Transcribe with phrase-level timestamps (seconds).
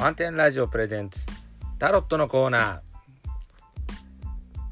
[0.00, 1.26] 満点ラジオプレゼンツ。
[1.78, 2.80] タロットのコーナー。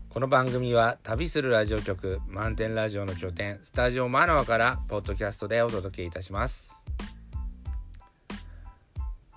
[0.08, 6.72] この番組は旅するラジオ局満点ラジオの拠点スタジオマノアからポッドキャストでお届けいたします。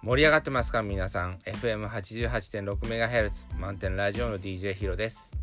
[0.01, 1.39] 盛り上がってますか皆さん。
[1.39, 5.33] FM88.6MHz 満点ラジオの DJ ヒロです。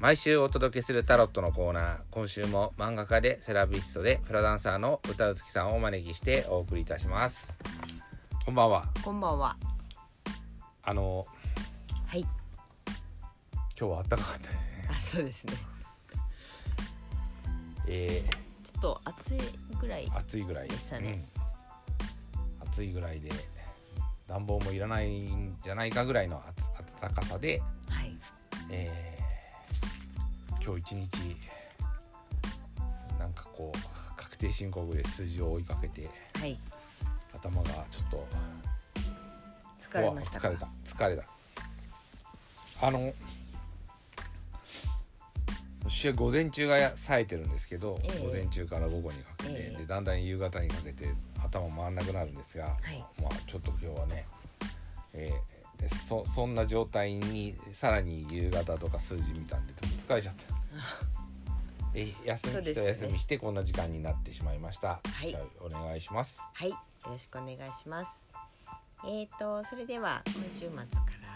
[0.00, 1.98] 毎週お届けするタロットのコーナー。
[2.10, 7.56] 今週も漫画家でセラピストでフラダンサーの歌うつきさんをお招きしてお送りいたします。
[8.48, 9.56] こんばんはこんばんは。
[10.82, 11.26] あの
[12.06, 12.20] はい。
[12.20, 12.30] 今
[13.76, 15.52] 日は暖かかったですねあ、そうですね。
[17.86, 18.24] え
[18.64, 19.38] ちょっと暑い
[19.78, 20.16] ぐらいー、。
[20.16, 23.28] 暑いぐらいでしたね、うん暑いぐらいで
[24.26, 26.44] 暖房もいらないんじゃないかぐらいのあ
[27.02, 27.60] 暖かさで、
[27.90, 28.16] はい。
[28.70, 31.36] えー今日一日
[33.18, 36.08] なんかこう確定申告で数字を追いかけて
[36.40, 36.58] はい。
[37.40, 38.26] 頭がちょっと
[39.80, 40.48] 疲れましたか？
[40.48, 41.24] 疲れた疲れた
[42.86, 43.12] あの
[45.84, 51.08] 私は午前中が冴えてるんですけど、ええ午前中から午後にかけて、ええでだんだん夕方にかけて
[51.42, 53.04] 頭回んなくなるんですが、はい。
[53.22, 54.26] まあちょっと今日はね、
[55.14, 60.44] えーでそそんな状態にさらに夕方とか数字見たんでちょっと疲れちゃった。
[61.94, 65.00] え休み一休みしてこんな時間になってしまいました。
[65.04, 66.42] はいじゃあお願いします。
[66.52, 66.74] はい。
[67.04, 68.22] よろしくお願いします。
[69.04, 70.74] えっ、ー、と、それでは今週末か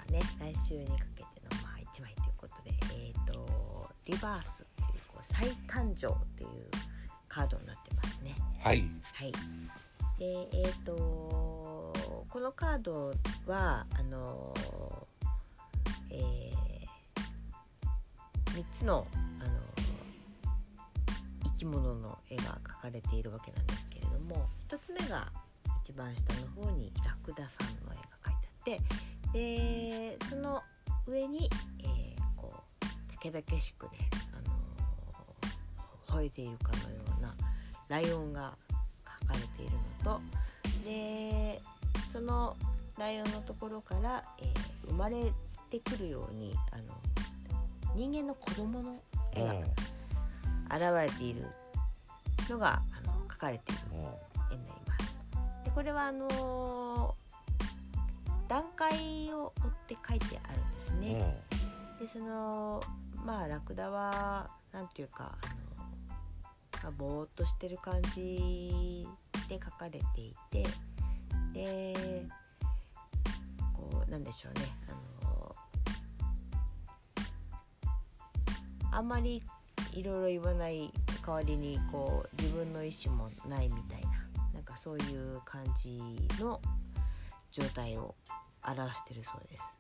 [0.09, 6.71] らね、来週にかけてのまあ一枚ということで、えっ、ー、とリバースというこう再誕生という
[7.29, 8.35] カードになってますね。
[8.61, 8.85] はい。
[9.15, 9.33] はい。
[10.19, 10.93] で、えっ、と
[12.29, 13.15] このカード
[13.47, 14.55] はあの
[16.11, 19.07] えー、3つの
[19.41, 19.61] あの
[21.45, 25.33] 生き物の絵が描かれているわけなんですけれども1つ目が
[25.83, 28.35] 一番下の方にラクダさんの絵が描い
[28.65, 28.81] て
[29.27, 30.63] あってでその
[31.07, 31.51] 上に、
[31.81, 33.91] えーこうたけだけしくね、
[34.33, 36.51] あの吠えてい。
[36.51, 37.35] るかのような
[37.89, 38.57] ライオンが
[39.25, 39.73] 描かれている
[40.05, 40.21] のと
[40.85, 41.61] で
[42.11, 42.57] その
[42.99, 45.33] ライオンのところから、えー生まれ
[45.71, 46.85] てくるようにあの
[47.95, 48.97] 人間の子供の
[49.35, 49.55] 絵が
[51.05, 51.47] 現れている
[52.51, 53.81] のがあの描かれている。
[54.51, 54.82] 絵になります。
[55.73, 57.15] でこれはあの
[58.49, 61.39] 段階を追って書いてあるんですうんね。
[61.99, 62.83] でその
[63.25, 65.37] まあラクダはなんていうか
[66.83, 69.07] まあ、ぼーっとしてる感じ
[69.49, 70.67] で書かれていて
[71.53, 72.27] で
[73.73, 75.55] こうなんでしょうねあの
[78.91, 79.41] あんまり
[79.93, 80.93] いろいろ言わない
[81.25, 84.22] 代わりにこう自分の意思もないみたいな
[84.63, 86.01] なんかそういう感じ
[86.41, 86.61] の
[87.51, 88.15] 状態を
[88.65, 89.77] 表してるそうです。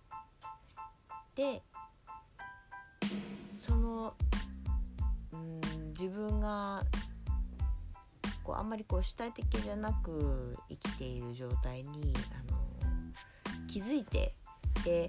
[1.36, 1.62] で
[3.52, 4.14] その
[5.30, 5.60] うん
[5.90, 6.82] 自分が
[8.42, 12.58] こうあんまりこう主体的じゃなく生きている状態にあの
[13.68, 14.34] 気づいて
[14.84, 15.08] で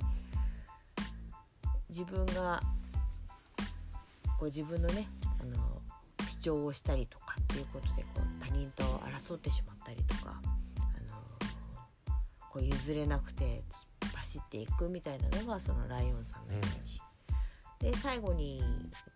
[1.90, 2.62] 自分が
[4.38, 5.08] こう自分のね
[5.42, 5.82] あの
[6.28, 8.33] 主張をしたりとかっていうことでこう
[9.18, 11.50] 争ってしまったりとかあの
[12.52, 13.94] こう譲れなくて突っ
[14.24, 17.02] 走っていくみたいなのがそのライオンさんのイメージ。
[17.80, 18.64] で最後に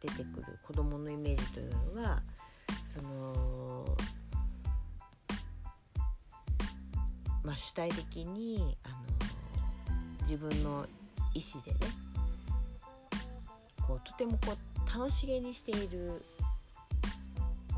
[0.01, 2.21] 出てくる子供のイメージというのが
[2.85, 3.85] その
[7.43, 8.95] まあ主体的にあの
[10.21, 10.85] 自分の
[11.33, 11.77] 意思でね
[13.87, 16.25] こうとてもこう楽しげにしている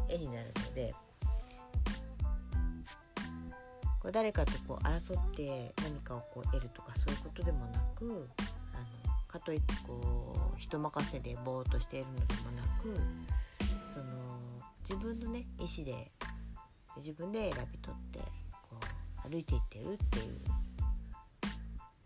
[0.07, 0.95] 絵になるので
[3.99, 8.27] こう誰かとこう争って何かをこう得るとかそういうことでもなく
[8.73, 12.97] あのかといってこう人任せでぼーっとしているのでもなく
[13.93, 14.05] その
[14.81, 16.09] 自分のね意思で
[16.97, 18.19] 自分で選び取って
[18.51, 18.77] こ
[19.25, 20.39] う歩いていってるっていう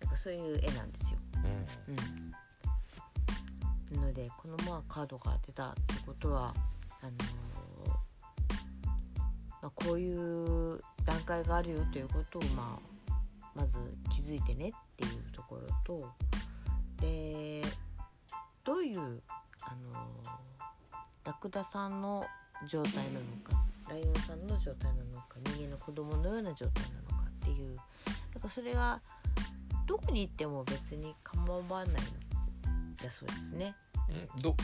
[0.01, 1.19] なんかそういう絵なんですよ。
[1.89, 1.95] うん
[3.94, 6.53] うん、なのでこのまあカードが出たってことは
[7.01, 7.15] あのー
[9.63, 12.79] まあ、こういう段階があるよということを、ま
[13.09, 13.13] あ、
[13.55, 13.77] まず
[14.09, 16.09] 気づいてねっていうところと
[17.01, 17.61] で
[18.63, 19.21] どういう、
[19.63, 19.94] あの
[21.25, 22.25] ラクダさんの
[22.65, 27.75] 状態なのかライオンさんの状態なのか人間の子供のような状態なのかっていう
[28.33, 29.01] なんかそれが
[29.85, 31.95] どこに行っても別に構わないん
[32.95, 33.75] だそうですね。
[34.09, 34.55] うんど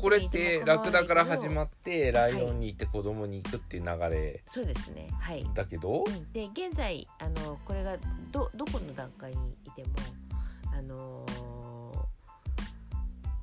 [0.00, 5.08] これってラクダから始まってライオンに行って子供に行くっていう流れそうですね。
[5.18, 5.46] はい。
[5.54, 6.32] だけど、うん。
[6.32, 7.96] で現在あのこれが
[8.30, 9.88] どどこの段階にいても
[10.76, 11.58] あのー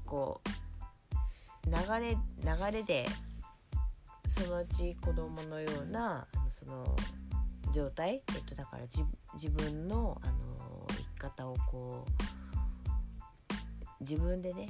[0.05, 3.07] こう流れ流れで
[4.27, 6.95] そのうち子供のようなその
[7.73, 9.03] 状態、えっと、だから自
[9.33, 12.11] 自分の、あのー生き方をこう
[14.01, 14.67] 自分でね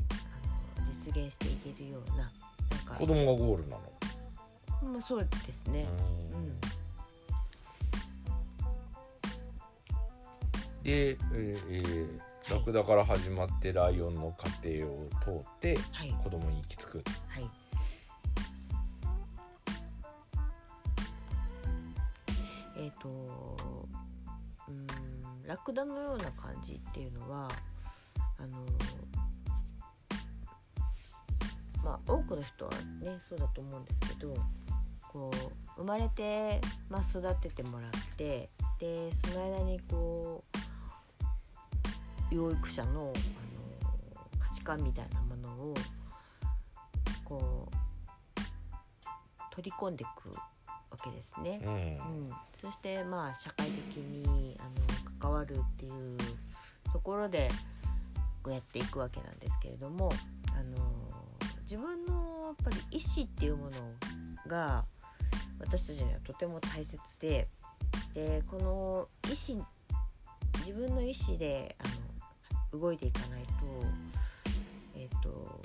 [0.96, 2.30] 実現していけるようななん
[2.86, 3.82] か子供がゴールなの？
[4.94, 5.88] まあ、そうですね。
[6.32, 6.60] ううんん
[10.84, 17.04] で、えーえーラクダから始まってライオンの過程を通ってはい子供に行き着く。
[17.28, 17.50] はい。
[22.78, 23.10] えっ、と
[24.68, 24.88] うん
[25.48, 27.50] ラクダのような感じっていうのは
[28.38, 28.64] あの
[31.86, 34.34] まあ多くの人はねそうだと思うんですけど
[35.14, 35.32] こ
[35.78, 36.60] う生まれて、
[36.90, 38.50] まあ、育ててもらって
[38.80, 40.44] でその間にこ
[42.32, 43.14] う養育者のあの
[44.40, 45.74] 価値観みたいなものを
[47.24, 47.76] こう
[49.52, 51.62] 取り込んでいくわけですね。
[51.64, 52.00] うんうん、
[52.60, 56.18] そしてまあ社会的にあの関わるっていう
[56.92, 57.50] ところで
[58.44, 60.12] こうやっていくわけなんですけれども
[60.58, 61.15] あの
[61.76, 63.72] 自分のやっぱり意思っていうもの
[64.48, 64.86] が
[65.60, 67.50] 私たちにはとても大切で
[68.14, 69.68] でこの意思
[70.60, 73.50] 自分の意思であの動いていかないと
[74.96, 75.60] えっ、と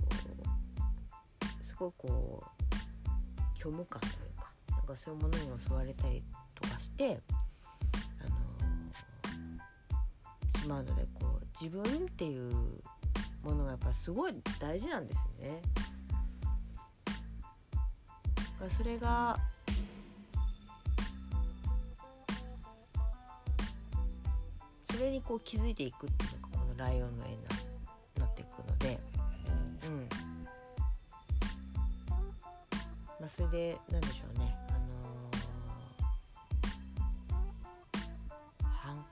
[1.63, 6.25] すごいこう虚無感というかなんかそういうものに襲われたり
[6.57, 7.21] とかして
[10.59, 12.51] しまうのでこう自分っていう
[13.45, 15.63] ものがやっぱすごい大事なんですよね。
[18.61, 19.39] かそれが
[24.93, 27.49] それにこう気づいていくっていうのがこのライオンの絵にな
[28.25, 29.01] なっていくので。
[29.85, 30.09] うん
[33.19, 39.05] まあ、それでなんでしょうね、あのー反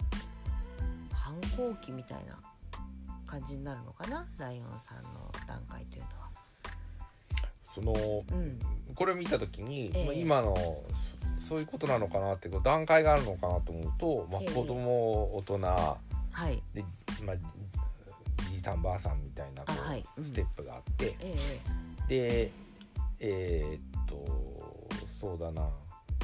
[1.12, 2.38] 反抗期みたいな
[3.26, 4.26] 感じになるのかな？
[4.38, 6.27] ライオンさんの段階というのは。
[7.80, 8.58] そのうん、
[8.94, 10.04] これを見た時に、ええ。
[10.04, 10.54] まあ今の
[11.38, 14.50] そそういうことなのかなってこう段階があるのかなと思うと、まあえ、え。
[14.52, 16.84] 子供大人はい、で、
[17.24, 17.36] まあ、
[18.50, 20.04] じいさんばあさんみたいなこう、あはい。
[20.16, 20.24] うん。
[20.24, 21.60] ステップがあってえ。
[22.08, 22.50] で
[23.20, 24.88] えーっと
[25.20, 25.62] そうだな。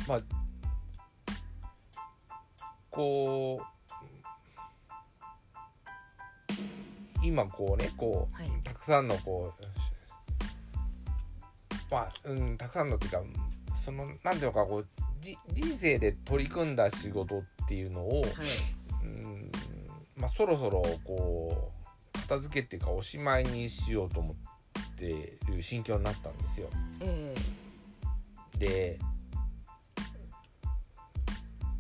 [0.09, 0.23] まあ
[2.91, 3.65] こう
[7.25, 8.51] 今こうねこう、はい。
[8.63, 9.65] たくさんのこう
[11.95, 13.23] まあ、うん、たくさんのっていうか
[13.77, 14.87] そのなんていうのかこう
[15.21, 18.31] じ人生で取り組んだ仕事っていうのを、えはい、
[19.05, 19.53] うん
[20.17, 21.73] まあ、そろそろこ
[22.17, 26.69] う片付けっていうかおしまいにしようと思ってる心境になったんですよ。
[27.01, 27.35] え
[28.59, 28.99] で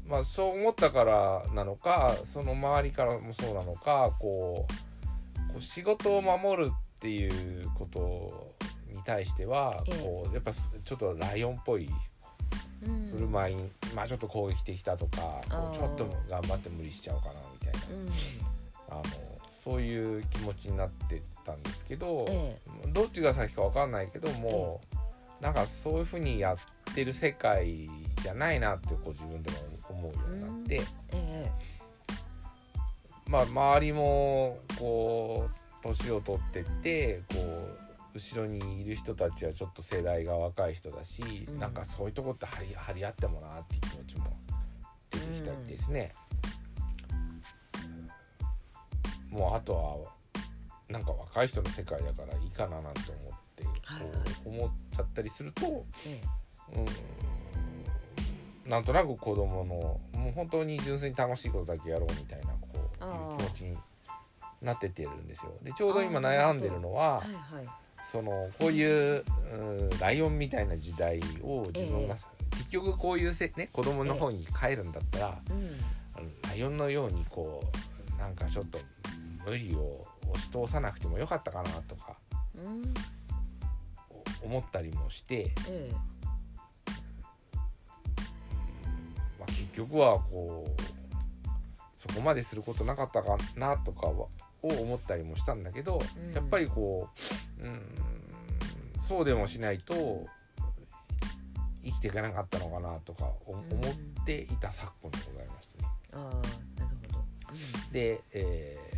[0.06, 8.73] まあそう思ったからなのかその周りからもそうなのかこうこう仕事を守るっていうことに
[9.04, 9.98] 対してはええ。
[10.02, 11.88] こうやっぱすちょっとライオンっぽい
[13.12, 15.40] 振る舞いに、まあちょっと攻撃的だとか
[15.72, 17.96] ちょっと頑張って無理しちゃおうかなみたいな。
[17.96, 18.10] うん。
[18.90, 19.02] あの
[19.50, 22.58] そういう気持ちになってたんですけど、え
[22.88, 24.82] どっちが先か分かんないけども、
[25.40, 27.88] なんかそういうふうにやってる世界
[28.22, 29.56] じゃないなってこう自分でも
[29.88, 30.82] 思うようになって、
[31.12, 31.50] え。
[33.26, 37.83] まあ周りもこう年を取ってってこう
[38.14, 41.58] 後ろにいる人たちはちょっと世代が若い人だし、うん。
[41.58, 44.36] なんかそういうとこって張り張り合ってもなっていう気持ちも
[45.10, 46.12] 出てきたりですね。
[49.30, 50.14] もうあとは
[50.88, 53.70] なんか若い人の世界だからいいかななんて思ってこ
[54.46, 56.20] う思っちゃったりするとえ
[56.76, 56.80] う
[58.68, 63.76] んなんとなく子供のもう本当に純粋に楽しいことだけやろうみたいなこういう気持ちに
[64.62, 65.52] なってってるんですよ。
[65.62, 72.16] でちょうど今悩んでるのははいはいそのこういう、うんライオンみたいな時代を自分が、
[72.50, 75.80] 結局こういうせ、ね、子供の方に帰るんだったら、うん。
[76.16, 77.64] あのライオンのようにこ
[78.16, 78.78] うなんかちょっと
[79.48, 82.16] 無理を押し通さなくてもよかったかなとか
[82.56, 82.94] うん。
[84.42, 85.90] お思ったりもして、え
[89.38, 90.82] まあ、結局はこう
[91.96, 94.28] そこまですることなかったかなとかは
[94.64, 96.32] を思ったりもしたんだけど、うん。
[96.32, 97.08] やっぱりこ
[97.53, 99.00] ううん。
[99.00, 100.26] そうでもしないと
[101.84, 105.88] 生きていかなかったのかなとかお思っていた昨今でございましてね。
[106.12, 108.94] なるほど、で、えー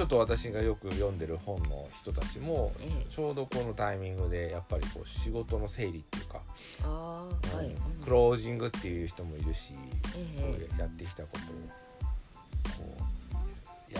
[0.00, 3.04] ちょっと私がよく読んでる本の人たちも、ええ。
[3.10, 6.40] ちょうどこのタイミングでやっぱりこう仕事の整理っていうか、
[6.82, 7.28] うん。
[7.28, 7.74] うん。
[8.02, 9.74] クロージングっていう人もいるし、
[10.16, 11.40] えこうやってきたことを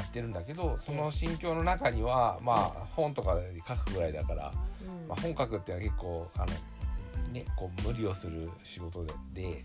[0.01, 4.53] やってるんだけどその心境の中にはまあ本とかで書くぐらいだから、
[4.83, 5.09] うん。
[5.09, 9.65] まあ、本書くっていうのは結構あの、ね、こう無理をする仕事でで、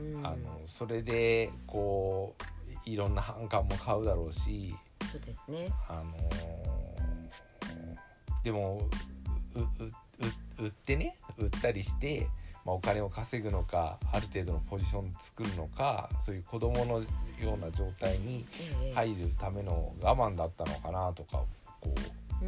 [0.00, 0.26] うん。
[0.26, 2.42] あのそれでこう
[2.88, 4.74] いろんな反感も買うだろうし。
[5.10, 5.68] そうですね。
[5.88, 6.90] あのー
[8.42, 8.88] でも
[9.54, 12.26] ううう売ってね売ったりして、
[12.64, 17.06] まあ、お金を稼ぐのかある程度のポジション作るのかそういう子供のよ
[17.54, 18.44] うな状態に
[18.82, 21.42] ええ入るための我慢だったのかなとか
[21.80, 21.94] こ
[22.42, 22.44] う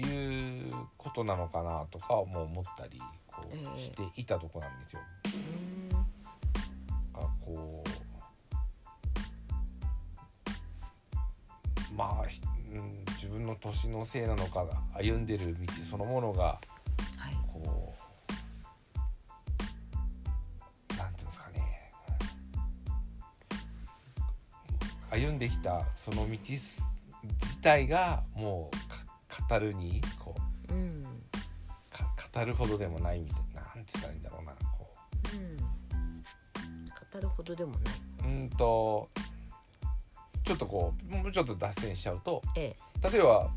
[0.00, 3.76] いうことなのかなとかも思ったりこええ。
[3.76, 5.00] うしていたとこなんですよ。
[5.94, 7.22] うん。
[7.22, 7.96] あこう
[11.94, 16.60] まあ、ひうん、自分の年のせいなのか歩んでる道そのものが
[25.16, 26.82] 歩んできたその道す
[27.42, 30.34] 自体がもうか語るにこ
[30.68, 31.02] ううん。
[31.90, 32.06] か
[32.38, 34.92] 語るほどでもないみたいななんて言ったらいいんだろうなこ
[35.32, 35.36] う。
[35.36, 35.56] ん。
[35.56, 37.82] 語るほどでもない。
[38.24, 39.08] ううんと
[40.44, 43.50] ちょっとこうもうちょっと脱線しちゃうとえ例えば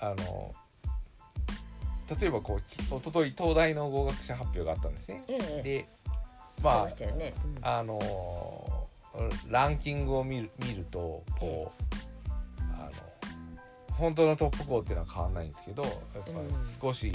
[0.00, 0.54] あの
[2.20, 5.22] 例えばこうき一昨日東大の合格者発表があったんですね。
[5.28, 5.38] ええ。
[5.58, 5.88] えで
[6.62, 7.64] ままましたよね、うん。
[7.64, 7.98] ああの
[9.48, 12.92] ランキングを見る見るとこうあの
[13.94, 15.92] 本当のトップ校っていうのは変わんないんですけどやっ
[16.24, 16.46] ぱうん。
[16.80, 17.12] 少し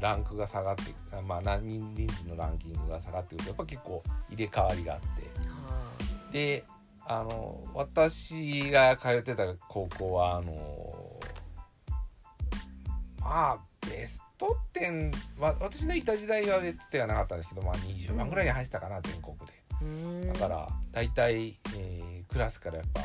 [0.00, 0.82] ランクが下がって
[1.26, 5.06] まあ何人人数のランキングが下がってくるとやっぱ結構入れ替わりがあって。
[5.50, 6.64] はで
[7.06, 11.20] あの私が通ってた高校はあの
[13.20, 19.59] まあベスト10わ私のいた時代はベスト10はなかったんですけど、まあ、20番ぐらいに入ってたかな、全国で
[20.32, 23.00] だから大体、えークラスからやっぱ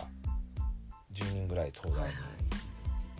[1.13, 2.12] 10人ぐらい東大はい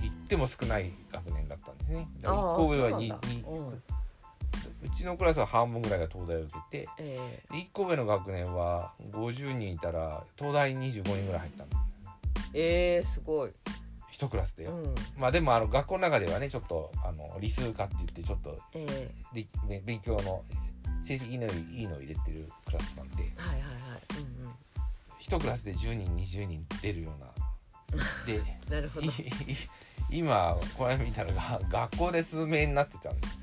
[0.01, 2.07] に行っても少ない学年だったんですね。
[2.21, 3.27] だから1校上はそう 2, なんだ。
[3.27, 3.69] 2うん。
[3.69, 7.17] うちのクラスは半分ぐらいが東大を受けてえ
[7.51, 7.55] え。
[7.55, 11.83] 1個上の学年は50人いたら東大に25人ぐらい入ったの。
[12.53, 13.51] ええすごい、
[14.12, 19.12] 1クラスでよ、うん、まあでもあの学校の中ではねちょっとあの理数科って言ってちょっとええ。
[19.33, 20.43] で、ね、勉強の
[21.05, 23.15] 成績のいいのを入れてるクラスなんで。
[23.15, 24.21] はいはいはい。
[24.21, 24.35] うん
[25.21, 28.03] 1クラスで10人20人出るような。
[28.25, 29.05] でうんなるほど。
[29.05, 29.12] いい
[30.09, 33.39] 今これ見たらが学校で数名になってたんですよ。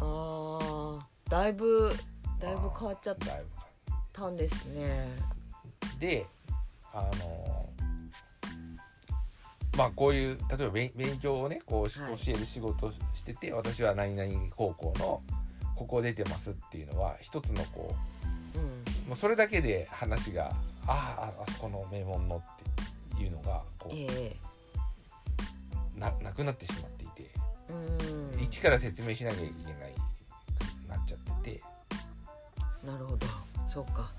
[0.00, 1.92] ああだいぶ
[2.38, 3.16] だいぶ変わっちゃっ
[4.12, 4.28] た。
[4.28, 5.08] んですね。
[5.98, 6.26] で
[6.92, 7.68] あの
[9.76, 12.18] まあこういう例えば勉勉強をねこうし、はい。
[12.18, 15.22] 教える仕事をしてて私は何々高校の
[15.82, 17.94] ここ出てますっていうのは一つのこ
[18.54, 18.60] うん。
[18.60, 18.64] う
[19.08, 20.52] もうそれだけで話が
[20.86, 24.36] あああそこの名門のっていうのがこええ。
[25.96, 27.30] うななくなってしまっていて、
[27.68, 28.40] うん。
[28.40, 29.94] 一から説明しなきゃいけない
[30.88, 31.62] なっちゃってて。
[32.84, 33.26] なるほど。
[33.68, 34.12] そうか。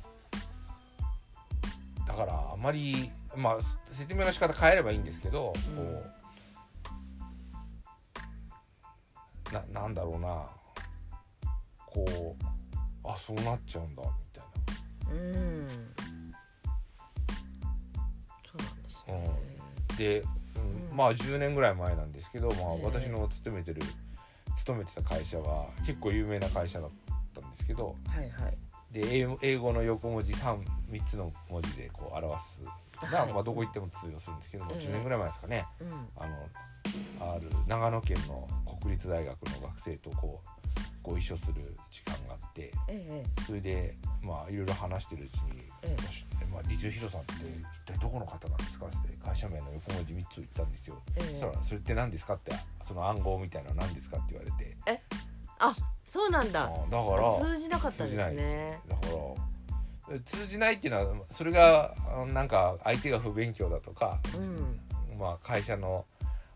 [2.05, 3.57] だからあまりまあ
[3.91, 5.75] 説明の仕方変えればいいんですけど、うん。
[5.77, 6.03] こ
[9.51, 10.45] うななんだろうな
[11.93, 12.45] こう
[13.07, 14.43] あそうなっちゃうんだみたい
[15.11, 15.67] うん。
[18.45, 19.29] そうなんですね、
[19.89, 20.89] なで、うん。
[20.89, 23.81] うんまあ10年ぐらい前なんですけど、まあえ、え私の勤めてる
[24.55, 26.89] 勤めてた会社は結構有名な会社だっ
[27.33, 28.57] たんですけどはいはい。
[28.91, 30.59] で英語の横文字 3,
[30.91, 32.61] 3つの文字でこう表す。
[32.61, 33.33] のが、はい。
[33.33, 34.79] まあ、どこ行っても通用するんですけども、ええ。
[34.79, 35.65] 10年ぐらい前ですかね。
[35.81, 36.07] うん。
[36.15, 36.49] あの
[37.19, 38.47] ある長野県の
[38.79, 40.49] 国立大学の学生とこう
[41.03, 45.95] ご一緒する時間があってええそれでまあいろいろ話してるうちに「え
[46.41, 51.01] えまあ、リジュヒロさんって一体どこの方なんですか?」って会社名の横文字3つ言ったんですよ。
[51.17, 51.25] ええ。
[51.27, 52.51] そしたら「それって何ですか?」って
[52.83, 54.17] その暗号みたいなの何ですか？
[54.17, 54.77] って言われて。
[55.59, 55.75] あ
[56.09, 56.65] そうなんだ。
[56.65, 58.79] あだから通じなかったんですね。
[58.87, 59.01] だか
[60.09, 64.79] ら通じないっていうのはそれがあなんか相手が不勉強だとか、うん。
[65.17, 66.05] まあ、会社の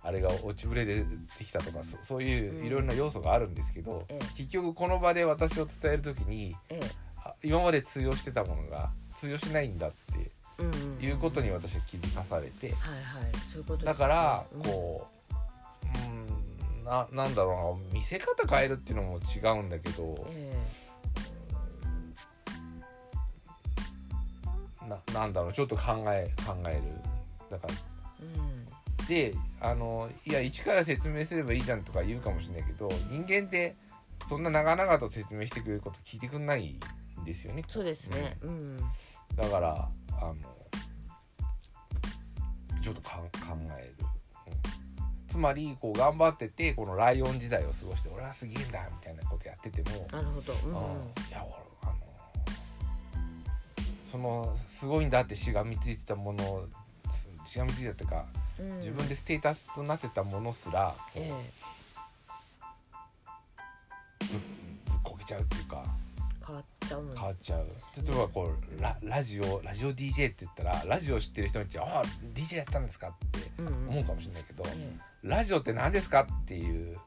[0.07, 1.03] あれが落ちぶれで
[1.37, 2.65] できたとかそそういううん。
[2.65, 4.25] いろんな要素があるんですけど、ええ。
[4.37, 6.89] 結局この場で私を伝える時にええ。
[7.25, 12.73] あ今まで通用してたものが通用しないんだってうんうんいうことに私は気づかされて
[13.83, 14.61] だからうん。
[14.63, 15.07] こ
[15.83, 15.99] う
[16.79, 20.57] うんななんだろうな見せ方変えるっていうのも違うんだけどえ
[24.87, 26.81] ななんだろうちょっと考え考える。
[27.51, 27.73] だから
[29.07, 33.75] であのいや一から説明すればいいじゃんとか言うかもしれないけど人間って
[34.27, 36.77] そんな長々と説明してくれること聞いてくんない
[37.21, 37.63] んですよね。
[37.67, 38.37] そうですね。
[38.41, 38.77] うん。
[39.35, 40.35] だからあの
[42.81, 43.09] ちょっと考
[43.77, 44.05] える、
[44.47, 44.53] うん。
[45.27, 50.53] つまりこう頑張っててこのライオン時代を過ごして俺はすげえんだみたいなことやってても、なるほど。
[50.53, 50.73] うんうん。
[50.73, 50.75] い
[51.31, 51.93] や俺あの
[54.05, 56.65] そのすごいんだってしがみついてたもの
[57.09, 58.25] すしがみついてたっていうか
[58.59, 58.77] うん。
[58.77, 61.31] 自分でステータスとなってたものすら、え
[64.21, 64.41] ずずっ
[65.03, 65.83] こけちゃうっていうか。
[66.03, 66.07] え
[66.47, 67.67] 変わっちゃうん変わっちゃう。
[68.07, 73.89] 例えばこうララジオラジオ DJ って言ったらラジオ知ってる人に言って「ああ DJ やったんですか?」ってうんうん。
[73.89, 76.97] 思うかもしれないけど、えラジオって何ですかっていう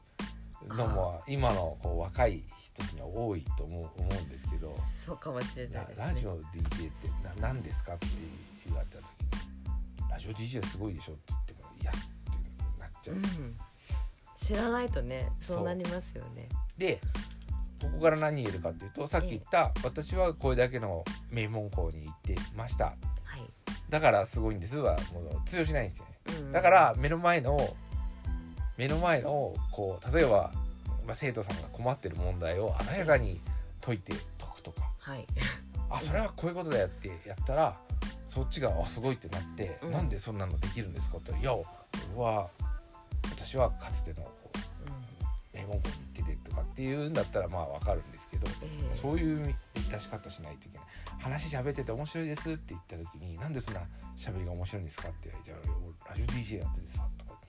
[0.67, 4.75] のも今のこう若い人には多いと思う思うんですけど。
[4.77, 6.03] えそうかもしれないですね。
[6.03, 8.07] ララジオ DJ ってな何ですかって
[8.67, 9.11] 言われた時に
[10.11, 13.15] 「ラジオ DJ すごいでしょ」って言っても「いや」ってなっちゃう。
[13.15, 13.57] うん。
[14.35, 16.49] 知らないとねそうなりますよね。
[16.77, 16.99] で
[17.81, 22.85] ここから何言えるかっていうとさっき言った、私はこれだけの名門校に行ってました。
[22.85, 23.49] はい。
[23.89, 24.77] だからすごいんです。
[24.77, 26.11] はもう通用しないんですよね。
[26.41, 26.51] うん。
[26.51, 27.75] だから目の前の
[28.77, 30.51] 目の前のこう例えば、
[31.05, 33.41] まあ、生徒さんが困ってる問題を鮮やかに
[33.79, 34.91] 解いて解くとか。
[34.99, 35.25] はい。
[35.89, 37.77] あそれはこういうことだよってやったら
[38.33, 39.91] そっちがあすごいってなって、うん。
[39.91, 41.17] なんでそんなのできるんですか？
[41.17, 41.65] って言ったら「いや
[42.15, 42.49] 俺は
[43.29, 44.25] 私はかつての
[45.53, 48.95] 名門校に行ってて」とかっていうんだったらまあわかるんですけどええ。
[48.95, 49.53] そういう
[49.91, 50.87] 出し方しないといけない。
[51.19, 53.81] 話喋ってて面白いですって言った時になんでそんな
[54.17, 55.77] 喋りが面白いんですかって言われてじゃあ
[56.15, 57.39] 俺ラジオ DJ やっててさとか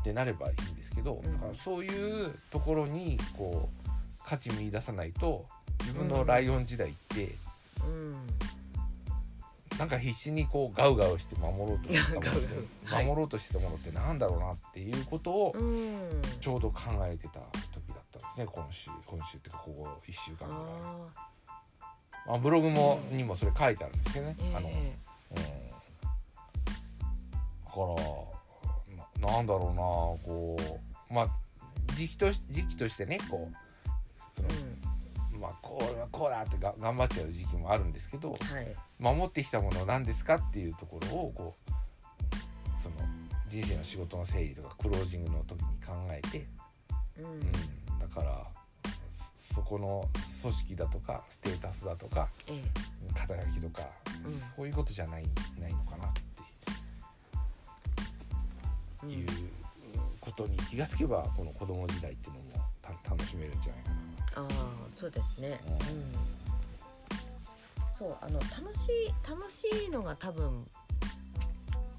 [0.00, 1.32] ってなればいいんですけど、うん。
[1.34, 3.90] だからそういうところにこう
[4.24, 5.46] 価値見出さないと
[5.80, 7.34] 自分のライオン時代って、
[7.84, 8.16] うん
[9.80, 12.54] なんか必死にこうガウガウして守ろうとしてたものって
[13.02, 16.22] 守ろうとしてたものってなんだろうなっていうことをうん。
[16.38, 17.40] ちょうど考えてた
[17.72, 20.62] 時だったんですね今週今週ってここ1週間ぐらい。
[22.26, 24.36] ああブログもにもそれ書いてあるんですけどね。
[24.38, 25.72] ーあの、うん、え
[27.64, 27.80] だか
[29.22, 30.56] らななんだろうなこ
[31.10, 31.28] うまあ
[31.94, 35.40] 時期とし時期としてねこうそのえうん。
[35.40, 42.96] まあこれはこうだってが頑張っちゃう時期もあるんですけどはい守ってきたもの何ですかっていうところをこうその
[43.48, 46.46] 人生の仕事の整理とかクロージングの時に考えて、
[47.18, 47.24] うん。
[47.24, 47.40] うん、
[47.98, 48.46] だから
[49.08, 50.08] そそこの
[50.40, 52.62] 組織だとかステータスだとかえ
[53.14, 53.88] 肩書きとか、
[54.24, 54.30] うん。
[54.30, 55.24] そういうことじゃない
[55.58, 56.20] ないのかなって
[59.04, 59.28] えいう
[60.20, 63.90] ことに気がつけばこの子供時代っていうのもた楽しめるんじゃないか
[64.42, 64.46] な。
[64.46, 65.60] ああそうですね。
[65.66, 66.39] ううんん
[68.00, 70.66] そうあの楽しい楽しいのが多分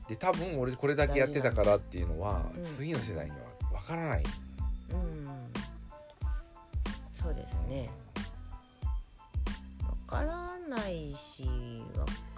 [0.10, 2.66] で多分俺これだけやってたからっていうのは、うん。
[2.66, 3.38] 次の世代には
[3.80, 4.24] 分からない。
[4.92, 5.26] うん。
[7.22, 7.90] そうですね。
[10.10, 11.48] わからないし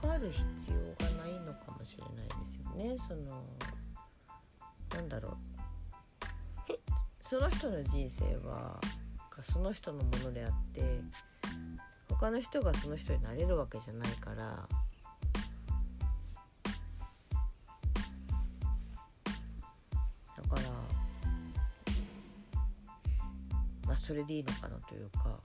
[0.02, 2.97] わかる必要がないのかもしれないですよね。
[3.08, 3.43] その
[4.93, 6.73] なんだろう。
[7.21, 8.80] その人の人生は
[9.41, 10.82] その人のものであって
[12.23, 14.36] 他の人がその人になれるわけじゃないから。
[14.36, 14.47] だ
[20.49, 20.62] から
[23.86, 25.38] まあそれでいいのかなというか。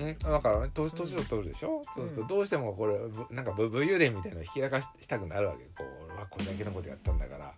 [0.00, 5.64] うん、だからね年年を取るでしょ、そうするとどうしてもこれぶなんか武武勇伝みたいなのを引き出かししたくなるわけ。
[5.76, 7.52] こう俺はこれだけのことやったんだから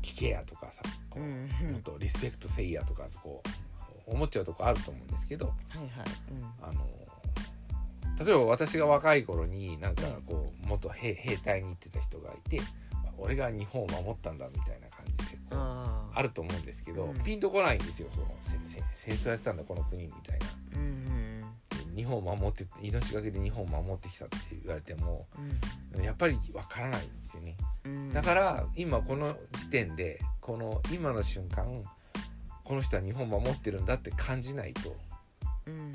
[0.00, 1.50] 聞けやとかさこう、うん。
[1.72, 3.42] もっとリスペクトせいやとかこ
[4.06, 5.48] う思っちゃうとこあると思うんですけど。
[5.48, 5.90] はいはい。
[6.62, 6.80] あの
[8.24, 12.60] 例えば私が若い頃になんかこう元兵兵隊に行ってた人がいて
[13.18, 17.22] 俺が日本を守ったんだみたいな感じでこうあると思うんですけど、うん。
[17.22, 18.08] ピンとこないんですよ。
[18.14, 20.46] その戦争やってたんだこの国みたいな。
[20.76, 20.86] うん
[21.88, 21.96] うん。
[21.96, 25.26] 日本を守って命がけで日本を守ってきたって言われても
[25.94, 26.04] うん。
[26.04, 27.56] やっぱりわからないんですよね。
[27.84, 28.12] うん。
[28.12, 31.82] だから今この時点でこの今の瞬間
[32.64, 34.96] この人は日本を守ってるんだって感じないと、
[35.66, 35.74] うん。
[35.74, 35.92] うん、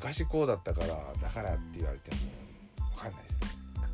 [0.00, 0.86] 昔こうだったから
[1.20, 2.16] だからって言われても
[2.90, 3.32] わかんないです。
[3.32, 3.38] ね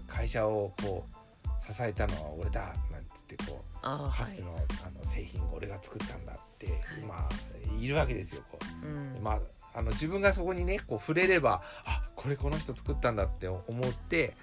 [0.06, 1.04] 会社をこ
[1.44, 2.72] う支えたのは俺だなん
[3.12, 8.86] つってこうかつての,、あの製品を俺が作ったんだって、まあいるわけですよこう。
[8.86, 9.22] うん。
[9.22, 9.40] まあ、
[9.74, 14.34] あの自分がそこにねこう触れればあこれこの人作ったんだって思って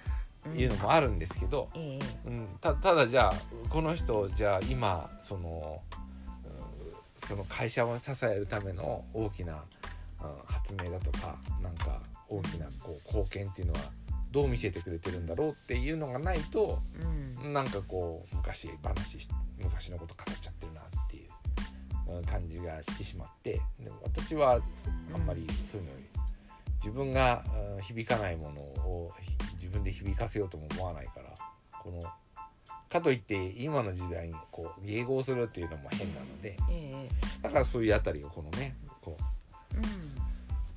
[0.54, 2.28] いうのもあるんですけど、ええ。
[2.28, 2.48] うん。
[2.60, 3.34] たただじゃあ
[3.70, 6.04] この人じゃあ今その、うん
[7.16, 9.60] その会社を支えるための大きな、うん
[10.46, 13.80] 発明だとかなんか大きなこう貢献っていうのは
[14.32, 16.80] どう見せてくれてるんだろうっていうのがないと
[17.42, 17.54] うん。
[17.54, 19.28] なんかこう昔話し
[19.60, 24.60] 昔のこと語っちゃってるなっていううん感じがしてしまってでも私は
[25.14, 25.94] あんまりそういうの
[26.78, 27.44] 自分が
[27.78, 32.02] うん響かないものをひ自分で響かせようとも思わないからこの
[32.90, 37.10] かといって今の時代にこう迎合するっていうのも変なのでええ。
[37.42, 39.33] だからそういうあたりをこのねこううん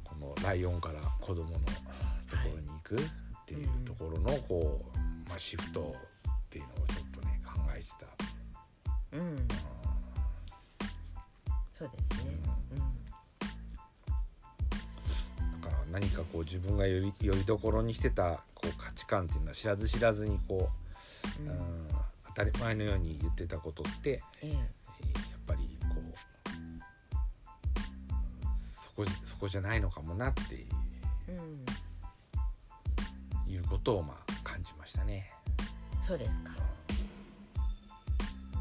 [0.05, 2.99] このライオンから子供のところに行くっ
[3.47, 5.95] ていうところのこう、まあ、シフト
[6.29, 8.07] っていうのをちょっとね考えてた。
[9.19, 9.49] うん。
[11.79, 12.33] そうですね
[12.73, 12.75] う
[15.59, 15.61] ん。
[15.61, 20.71] だから何かこう自分がよりよりどころにしてたこう価値観っていうのは知らず知らずにこ
[21.39, 21.89] う、う、ん、
[22.29, 24.77] 当たり前のように言ってたことってええ
[28.97, 30.67] こそこじゃないのかもなって
[31.29, 31.67] うん
[33.53, 35.31] いうことをまあ感じましたね。
[36.01, 36.51] そうですか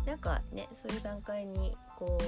[0.06, 2.24] なんかねそういう段階にこう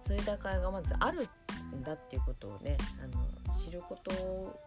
[0.00, 1.28] そういう段階がまずある
[1.74, 4.60] んだっていうことをねあの知ること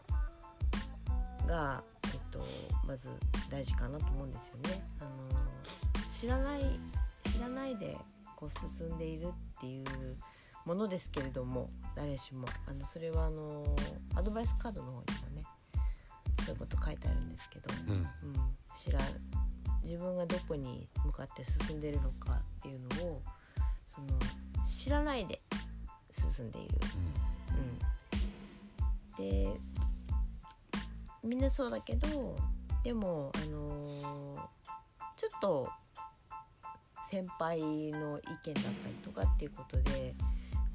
[1.46, 2.40] が、えっと、
[2.88, 3.10] まず
[3.50, 4.82] 大事かなと思うんですよね。
[5.00, 5.10] あの
[6.10, 6.80] 知らない
[7.32, 7.98] 知らないで
[8.36, 9.86] こう進んでいるっていう
[10.66, 12.48] ものですけれども誰しも。
[12.68, 13.66] あのそれはあの
[14.16, 15.44] アドバイスカードの方にもね
[16.46, 17.94] そういうこと書いてあるんですけど、うん。
[17.94, 18.08] うん、
[18.76, 19.00] 知ら
[19.84, 23.22] 自分がどこに向かって進んでいるのかっていうのを
[23.86, 24.08] その
[24.66, 25.42] 知らないで
[26.12, 26.78] 進んでいる。
[29.18, 29.60] うん、で
[31.24, 32.36] みんなそうだけど
[32.84, 34.56] でも、あのー
[35.18, 35.70] ちょっと
[37.16, 37.62] 先輩
[37.94, 40.14] の意見だったりとかっていうことで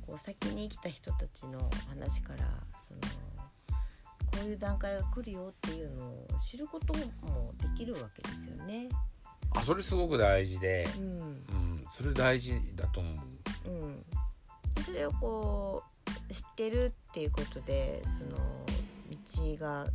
[0.06, 2.38] こう先に生きた人たちの話から
[2.88, 3.00] その
[4.32, 8.88] こういう段階が来るよっていうのを知ることもできるわけですよね。
[9.54, 13.10] あそれすごく大事で、うんうん、それ大事だと思
[13.66, 13.68] う。
[13.68, 14.04] うん、
[14.76, 15.82] でそれをこ
[16.30, 18.38] う知ってるっていうことでその
[19.10, 19.86] 道が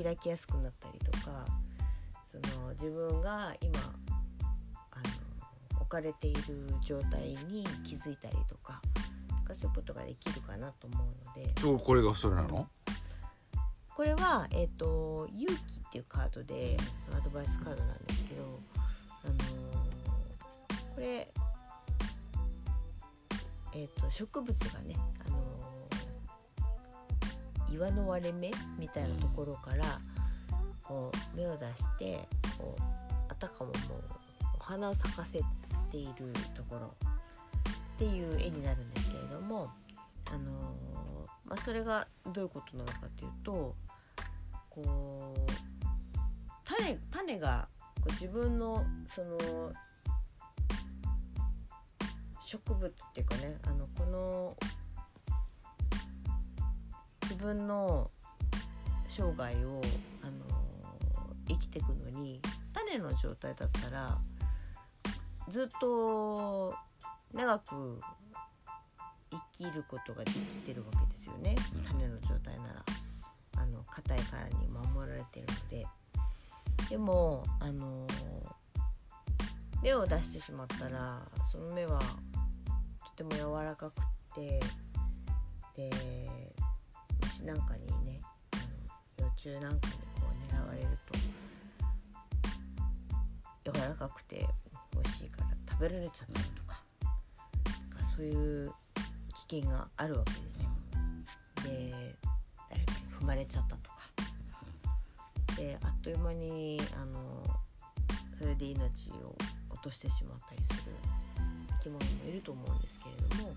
[0.00, 1.46] 開きやすくなったりとか
[2.30, 3.80] その自分が今
[5.94, 8.80] かれている状態に気づいたりとか
[9.30, 11.06] なんかそういうことができるかなと思う
[11.40, 12.68] のでそうこれがそれなの？
[13.94, 16.76] これは、えーと「勇気」っていうカードで
[17.16, 18.60] アドバイスカードなんですけど、
[19.24, 19.44] あのー
[20.94, 21.32] これ、
[23.74, 29.84] えー、と植物がね、あのー岩の割れ目みたいなところから
[30.82, 32.28] こう芽を出して
[32.58, 32.82] こう
[33.28, 33.74] あたかももう
[34.58, 35.40] お花を咲かせ
[35.94, 36.94] ているところ。
[37.94, 39.70] っていう絵になるんですけれども、
[40.26, 40.74] あの
[41.44, 43.76] まあ、それがどういうことなのかっていうと
[44.68, 45.52] こう
[46.64, 47.68] 種種が
[48.00, 49.38] こう自分のその
[52.40, 54.56] 植物っていうかねあのこの
[57.22, 58.10] 自分の
[59.06, 59.80] 生涯を
[60.22, 60.44] あの
[61.48, 62.40] 生きていくのに
[62.72, 64.18] 種の状態だったら
[65.48, 66.74] ずっと
[67.32, 68.00] 長く
[69.30, 71.82] 生きることができてるわけですよね、うん。
[71.82, 72.84] 種の状態なら。
[73.56, 75.86] あの硬い殻に守られてるので。
[76.88, 78.06] でもあの
[79.82, 84.04] 芽を出してしまったらその芽はとても柔らかくっ
[84.34, 84.60] て
[85.76, 85.90] で
[87.22, 88.20] 虫なんかにね
[88.52, 88.56] あ
[89.20, 90.88] の幼虫なんかにこう狙われる
[93.62, 94.46] と柔らかくて
[94.94, 96.82] 美味しいから食べられちゃったりとかか
[98.16, 98.72] そういう
[99.48, 100.70] 危険があるわけですよ。
[101.64, 102.16] で
[102.70, 103.96] 誰かに踏まれちゃったとか
[105.56, 107.42] であっという間にあの
[108.38, 109.34] それで命を
[109.70, 110.92] 落としてしまったりする
[111.82, 113.54] 生き物もいると思うんですけれども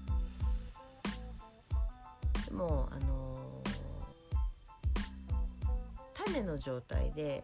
[2.45, 3.63] でもあの
[6.13, 7.43] 種の状態で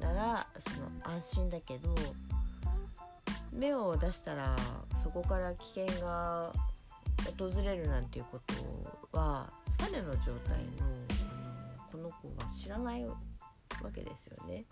[0.00, 1.94] ならその安心だけど
[3.56, 4.56] 芽を出したら
[5.02, 6.52] そこから危険が
[7.38, 8.40] 訪れるなんていうこ
[9.12, 10.86] とは種の状態の
[11.90, 13.14] この子は知らないわ
[13.94, 14.64] けですよね。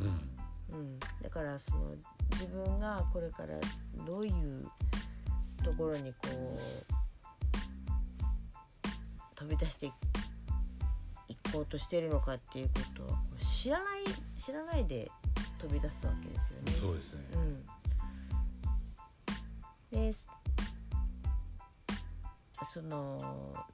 [0.00, 1.94] うんうん、だからその
[2.32, 3.54] 自分がこれから
[4.04, 4.66] どういう
[5.64, 6.58] ところにこう
[9.36, 9.92] 飛び出してい
[11.52, 13.86] こうとしてるのかっていうことは知らない
[14.36, 15.10] 知らないで
[15.58, 16.72] 飛び出すわけですよね。
[16.72, 17.66] そうですねうん、
[19.90, 20.12] で
[22.64, 23.18] その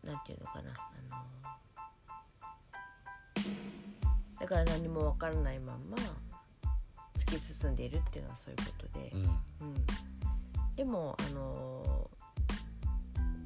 [0.03, 0.73] なんていうのかな。
[0.73, 1.43] あの
[4.41, 5.97] だから何もわからないまんま
[7.17, 9.21] 突き進んでいるっていうのはそういうことで、うん。
[9.21, 9.37] うん、
[10.75, 12.11] でもあの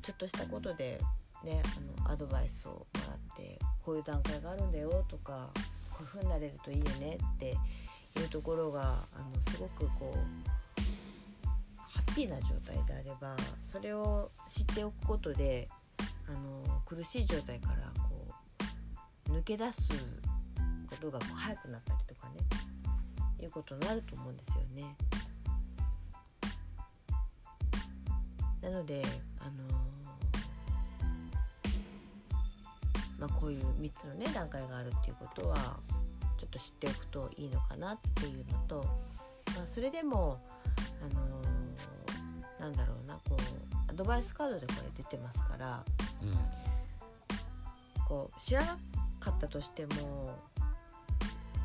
[0.00, 1.00] ちょっとしたことで
[1.44, 5.50] ねあのアドバイスをもらってこういう段階があるんだよとか
[5.90, 7.56] こういう風になれるといいよねって
[8.20, 10.55] いうところがあのすごくこう
[12.16, 15.68] ハッピーな状態であればそれを知っておくことで
[16.26, 18.26] あの苦しい状態からこ
[19.28, 19.90] う抜け出す
[20.88, 22.40] ことがこう早くなったりとかね
[23.42, 24.96] いうことになると思うんですよね。
[28.62, 29.02] なので
[29.38, 29.78] あの
[33.18, 35.56] まあこういう3つのね段階があるっていうことは
[36.38, 38.84] ちょっと知っておくといいのかなっていうのと、
[39.54, 40.40] まあ、それでも
[41.02, 41.55] あの
[42.66, 45.84] なんだろうなこうアドバイスカードでこれ出てますから
[48.08, 48.76] こう知らな
[49.20, 50.36] かったとしても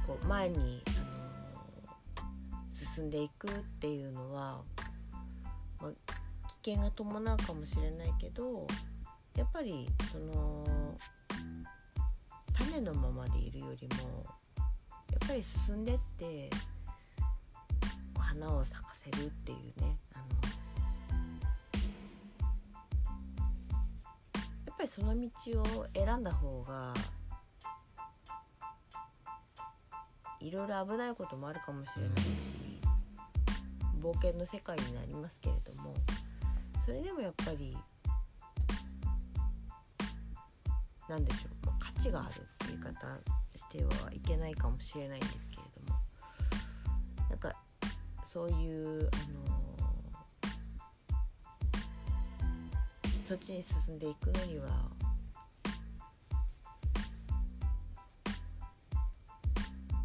[0.05, 1.05] こう前に、あの
[2.73, 4.61] 進んでいくっていうのは、
[5.79, 5.91] まあ、
[6.63, 8.67] 危険が伴うかもしれないけど
[9.35, 10.97] やっぱりその
[12.53, 14.25] 種のままでいるよりも
[15.11, 16.49] やっぱり進んでって
[18.17, 20.50] 花を咲かせるっていうねあの
[24.81, 26.91] ぱりその道を選んだ方が
[30.39, 32.27] いろいろ危ないこともあるかもしれないし、
[34.01, 35.93] 冒険の世界になりますけれども
[36.83, 37.77] それでもやっぱり
[41.07, 43.19] なんでしょう、まあ価値があるっていう言い方
[43.55, 45.99] してはいけないかもしれないんですけれども
[47.29, 47.53] なんか
[48.23, 49.70] そういうあの
[53.31, 54.65] そっちに進んでいくのには。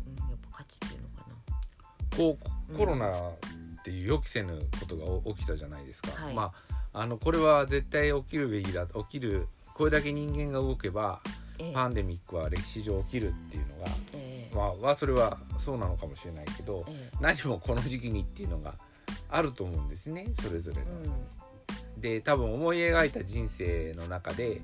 [0.07, 1.27] うん、やっぱ価値っていうのか
[2.17, 2.79] こううん。
[2.79, 3.33] コロナっ
[3.83, 6.35] ていう予期せぬことが起きたじゃないですか、はい。
[6.35, 6.53] ま
[6.93, 11.21] ああのこれは絶対起きるべきだ起きるこれだけ人間が動けばな。
[11.59, 11.73] ええ。
[11.73, 14.55] パンデミックは歴史上起きるっていうのがええ。
[14.55, 18.77] まあはそれはそうなのかもしれないけどえ何もこの時期にっていうのが
[19.29, 20.83] あると思うんですねそれぞれの。
[21.03, 21.46] えうん
[21.99, 24.63] で多分思い描いた人生の中で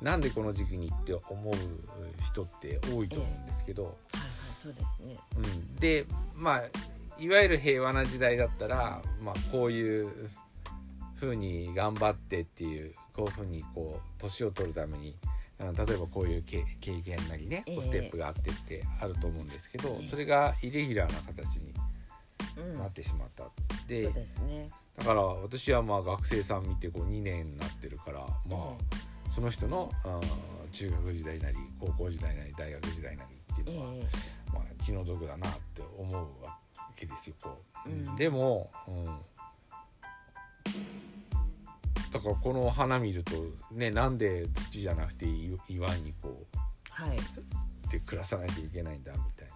[0.00, 1.54] なんでこの時期にって思う
[2.24, 5.16] 人って多いと思うんですけど、はいはいそうですね。
[5.36, 6.62] うん、でまあ
[7.20, 10.30] いわゆる平和な時代だったら、まあ、こういう
[11.20, 15.16] 風に頑張ってっていうこういう風にこう年を取るために
[15.60, 21.72] うん例えばこういう経経験なりねええステップがあってってあると思うんですけど、ええそれがイレギュラーな形に
[22.56, 23.44] うんなってしまった。
[23.86, 24.70] でそうですね。
[24.98, 34.02] だから私はまあ学生さん見てこう2年になってるからまあその人のあー中学時代なり高校時代なり大学時代なりっていうのは、え
[34.52, 36.58] まあ、気の毒だなって思うわ
[36.94, 37.36] けですよ。
[37.42, 39.04] こううんでも、うん、
[42.12, 43.32] だからこの花見ると
[43.72, 46.56] ねなんで土じゃなくてい岩にこう
[46.90, 47.18] はい。
[47.90, 49.54] で暮らさなきゃいけないんだみたいな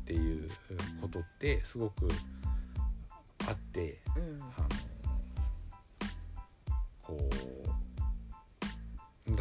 [0.00, 0.48] っていう
[1.00, 2.08] ことってすごく
[3.48, 4.40] あってうん。
[4.42, 4.68] あの
[7.02, 7.20] こう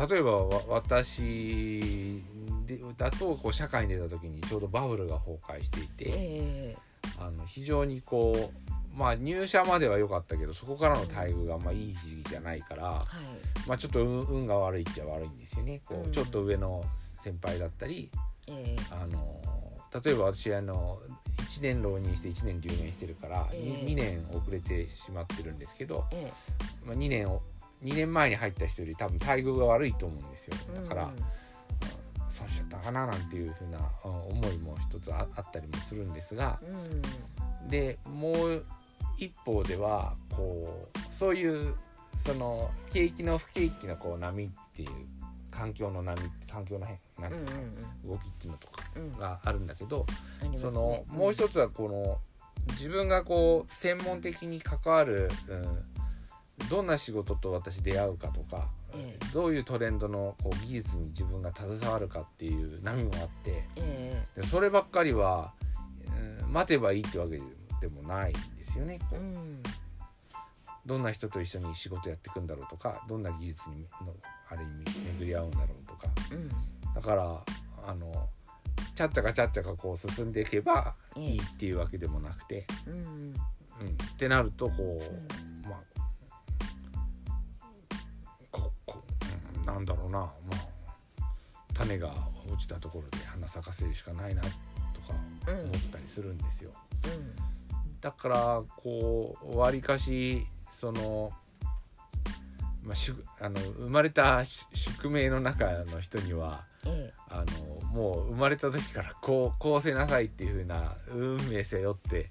[0.10, 2.24] 例えばわ私
[2.66, 6.78] でだとこう社会に出た時にちょうどバブルが崩壊していて、ええ
[7.20, 13.06] あの非常にこうまあ入社までは良かったけどそこからの待遇がまあいい時期じゃないから、は
[13.66, 13.68] い。
[13.68, 15.82] まあ、ちょっと運運が悪いっちゃ悪いんですよね。
[15.86, 16.84] こううんちょっと上の
[17.22, 18.12] 先輩だったり
[18.48, 19.42] ええあの
[20.04, 21.00] 例えば私あの
[21.38, 23.86] 1年浪人して1年留年してるから、ええ。
[23.86, 26.32] 2, 年遅れてしまってるんですけど、え
[26.86, 27.42] まあ、2年を
[27.84, 30.54] 2年前に入った人より多分待遇が悪いと思うんですよ。
[30.74, 31.12] えだから、うん。
[32.30, 36.60] 損しちゃったかななんていうふうなうん思いも一つああったりもするんですが
[37.64, 37.70] うん。
[37.70, 38.66] でもう
[39.18, 41.76] 一方ではこうそういう
[42.16, 44.90] その景気の不景気のこう波っていう
[45.58, 47.54] 環境の波環境の変なんうんていうか、
[48.04, 50.06] うん動きっていうのとかうんうんがあるんだけど、
[50.42, 50.72] ありますね。
[50.72, 52.20] そのもう一つはこの
[52.72, 55.56] 自分がこう専門的に関わる、う
[56.66, 59.26] ん、どんな仕事と私出会うかとか、ええ。
[59.34, 67.42] どういうトレンドのこう技術に自分が携わるかっていう波もあってえでそればっかりは、うん待てばいいってわけ
[67.82, 69.00] でもないんですよね。
[69.00, 69.16] こう。
[69.16, 69.64] えうん
[70.88, 74.16] どんな人と一緒に仕事やっていくんだろうとかどんな技術にの
[74.50, 76.08] ある意味巡り合うんだろうとか。
[76.32, 76.50] うん。
[76.96, 77.44] だから
[77.86, 78.30] あの
[78.96, 81.24] ちゃっちゃかちゃっちゃかこう進んでいけばええ。
[81.24, 83.00] いいっていうわけでもなくて、うんうん。
[83.02, 85.80] うん、ってなるとこう、まあ
[88.50, 89.04] ここ、
[89.58, 90.32] うん、なんだろうな、ま
[91.20, 91.26] あ、
[91.74, 92.16] 種が
[92.48, 94.54] 落ちたところで花咲かせるしかないなとか
[95.48, 95.60] うん。
[95.60, 96.72] 思ったりするんですよ。
[97.04, 97.36] うん。
[98.00, 101.32] だからこうわりかしその,、
[102.84, 107.44] まあ、しゅあの生まれたし宿命の中の人にはえあ
[107.84, 112.30] のもう生まれた時からこうこうせなさいっていう風な運命背負って、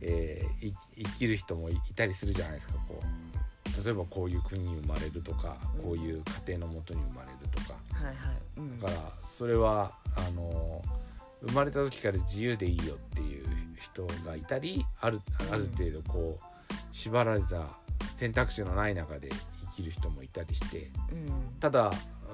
[0.00, 3.84] えーい生きる人もいいたりするじゃないですかこう。
[3.84, 5.82] 例えばこういう国に生まれるとか、うん。
[5.82, 7.78] こういう家庭のもとに生まれるとか。
[7.92, 8.16] えはいはい、
[8.58, 10.82] うん、だからそれはあの
[11.46, 13.46] 生まれた時から自由でいいよっていう
[13.80, 16.44] 人がいたりあるある程度こう
[16.92, 17.68] 縛られた
[18.16, 19.28] 選択肢のない中で
[19.74, 21.58] 生きる人もいたりしてうん。
[21.60, 21.92] ただ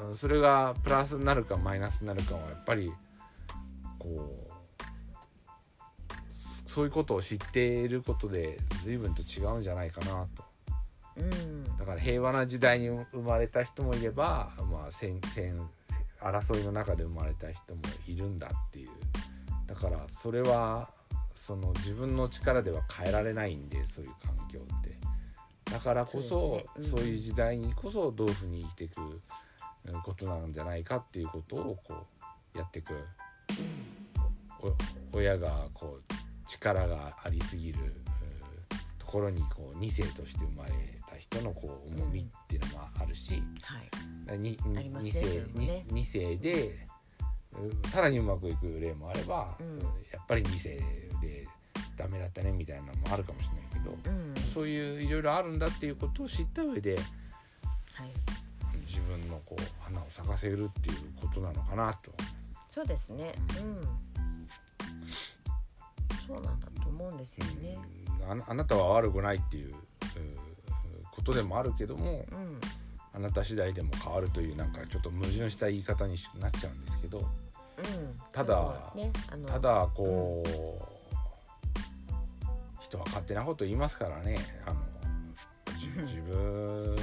[0.09, 2.92] うんそれがプラスになるかマイナスになるかはやっぱり
[3.98, 4.09] こ
[4.48, 4.48] う
[6.31, 10.44] そそういうことを知っていることで随分と違うんじゃないかなと。
[11.16, 11.64] うん。
[11.77, 15.68] だから平和な時代に生まれた人もいれば、まあ、戦戦
[16.20, 18.90] 争いの中で生まれた人もいるんだっていう。
[19.66, 20.90] だからそれは
[21.38, 24.98] その自分の力では変えられないんでそういう環境って。
[25.70, 26.66] だからこそそうね。
[26.77, 26.85] うん。
[26.85, 29.01] そういう時代にこそどういうふうに生きていく
[29.87, 32.07] うんことなんじゃないかっていうことをこ
[32.55, 32.92] うやっていく
[35.12, 37.92] お親がこう力がありすぎるうん
[38.98, 40.72] ところにこう2世として生まれ
[41.09, 43.42] た人のこう重みっていうのもあるし、
[44.27, 44.38] はい。
[44.38, 45.85] にありますね2世それもね。
[45.88, 46.88] に二世でう
[47.88, 49.79] さらにうまくいく例もあれば、うん。
[49.79, 49.85] や
[50.21, 50.77] っぱり2世
[51.21, 51.47] で
[51.97, 54.35] ダメだったねみたいなのもあるかもしれないけど、うん。
[54.55, 58.11] そういういろいろあるんだっていうことを知った上ではい。
[58.87, 62.12] 自分のこう花を咲かせるっていうことなのかなと。
[62.68, 63.35] そうですね。
[63.61, 63.88] うん。
[66.27, 67.79] そうなんだと思うんですよね。
[68.23, 68.31] うん。
[68.31, 69.75] あなあなたは悪くないっていうう
[71.12, 72.61] ことでもあるけどもうん。
[73.18, 77.25] あなた次第でも変わるというなんかちょっと矛盾した言い方になっちゃうんですけどうん
[78.33, 79.12] ただね
[79.47, 80.49] ただこう、
[82.81, 84.38] 人は勝手なこと言いますからね。
[84.67, 84.81] あの
[85.79, 86.97] じ自分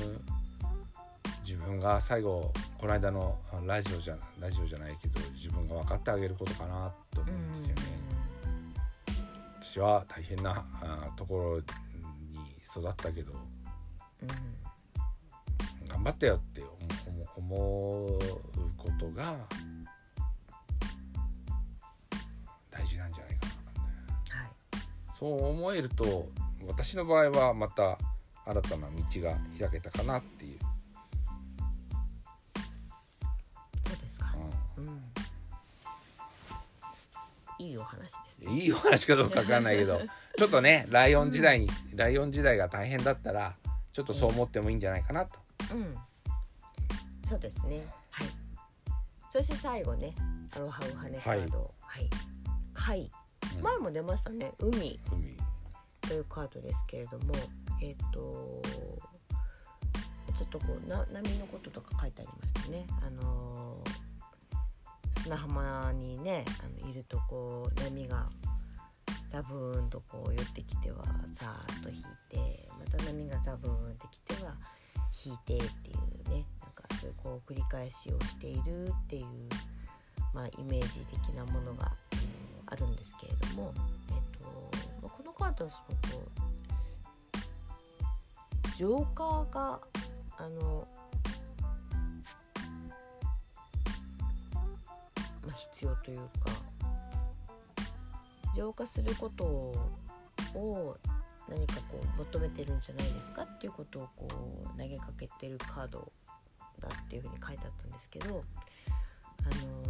[1.46, 7.82] 自分が最後この間のラジオじゃラジオじゃないけど自分が分かってあげることかなと思うんですよね。
[9.62, 11.66] 私は大変なあところに
[12.66, 14.30] 育ったけどうん。
[15.88, 16.62] 頑張ったよって
[17.08, 18.20] 思思思う
[18.78, 19.38] ことが
[22.78, 23.46] 大事なんじゃないか
[24.34, 24.52] なはい
[25.18, 26.28] そう思えると
[26.68, 27.98] 私の場合はまた
[28.46, 30.60] 新たな道が開けたかなっていう、
[33.88, 34.36] そうですか？
[34.78, 35.02] ううん。
[37.58, 38.52] いいお話ですね。
[38.52, 40.00] ん、いいお話かどうかわかんないけど
[40.38, 43.56] ちょっとねライオン時代に、ライオン時代が大変だったら
[43.94, 45.40] ちょっとそう思ってもいいんじゃないかなと。
[45.74, 45.98] うん。
[47.24, 47.88] そうですね。
[48.12, 48.28] はい。
[49.32, 50.14] そして最後ね
[50.56, 51.74] アロハウハネカード。
[51.82, 52.10] はい
[52.76, 53.10] 貝
[53.58, 53.64] うん。
[53.64, 54.54] 前も出ましたね。
[54.60, 55.00] 海。
[55.12, 55.38] 海。
[56.02, 57.34] というカードですけれども
[57.82, 58.62] えっ、と
[60.36, 62.86] ちょっとこうな波のこととか書いてありましたね。
[63.02, 64.06] あのー
[65.26, 68.30] 砂浜にねあのいるとこう波が
[69.28, 74.54] ザブーンとこう寄ってきてはさーっと引いてまた波がザブーンってきては
[75.26, 79.26] 引いてっていうねなんかそういうこう繰り返しをしているっていう、
[80.32, 81.92] まあ、イメージ的なものが
[82.68, 83.74] あるんですけれども、
[84.10, 84.48] えっと
[85.02, 86.32] まあ、このカードはそのこ
[88.74, 89.80] うジョーカーが
[90.38, 90.88] あの、
[95.46, 96.26] まあ、必要というか
[98.56, 100.98] 浄化することを
[101.50, 104.28] 何かこう求めてるんじゃないですかっていうことをこ
[104.64, 106.12] う投げかけてるカード
[106.80, 108.44] だっていうふうに書いてあったんですけど
[109.40, 109.85] あの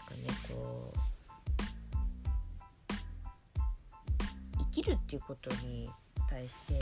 [0.00, 0.98] ですかねこう。
[4.58, 5.90] 生きるっていうことに
[6.28, 6.78] 対して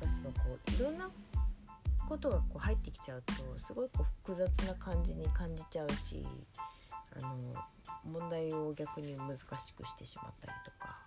[0.00, 1.10] 私はこういろんな
[2.08, 6.24] ことがこう入ってきちゃうとすごいこう複雑な感じに感じちゃうし
[7.20, 7.54] あの
[8.04, 10.98] 問題を逆に難しくしてしまったりとか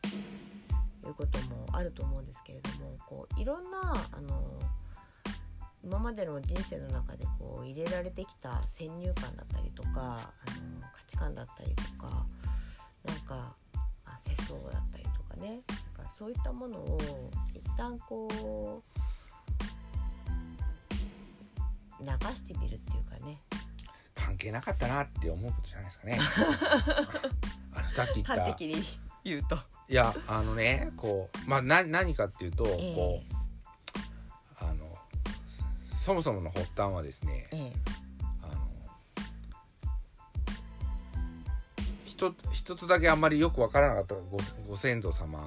[1.07, 3.79] いうこともあると思うんですけれどもこういろんな
[4.11, 4.45] あの
[5.83, 12.25] 今までの人生の中でこう入れられてきた先入観だったりとかあの価値観だったりとか
[13.05, 13.55] なんか、
[14.05, 15.49] まあ、世相だったりとかね。
[15.49, 16.97] なんかそういったものを
[17.53, 18.83] 一旦こ
[21.99, 23.37] う流してみるっていうかね。
[24.15, 26.19] 関係なかったなって思うことじゃないですかね。
[27.73, 28.43] あのさっき言った。
[28.43, 28.83] 端的に
[29.23, 29.57] 言うと。
[29.87, 32.95] いやあのねこうまあな何かっていうと、ええ。
[32.95, 33.38] こう
[36.09, 37.73] そそもそもの発端はですねええ。
[38.41, 38.67] あの
[42.03, 45.45] 一つ一つだけあんまりよくわからなかったごご先祖様が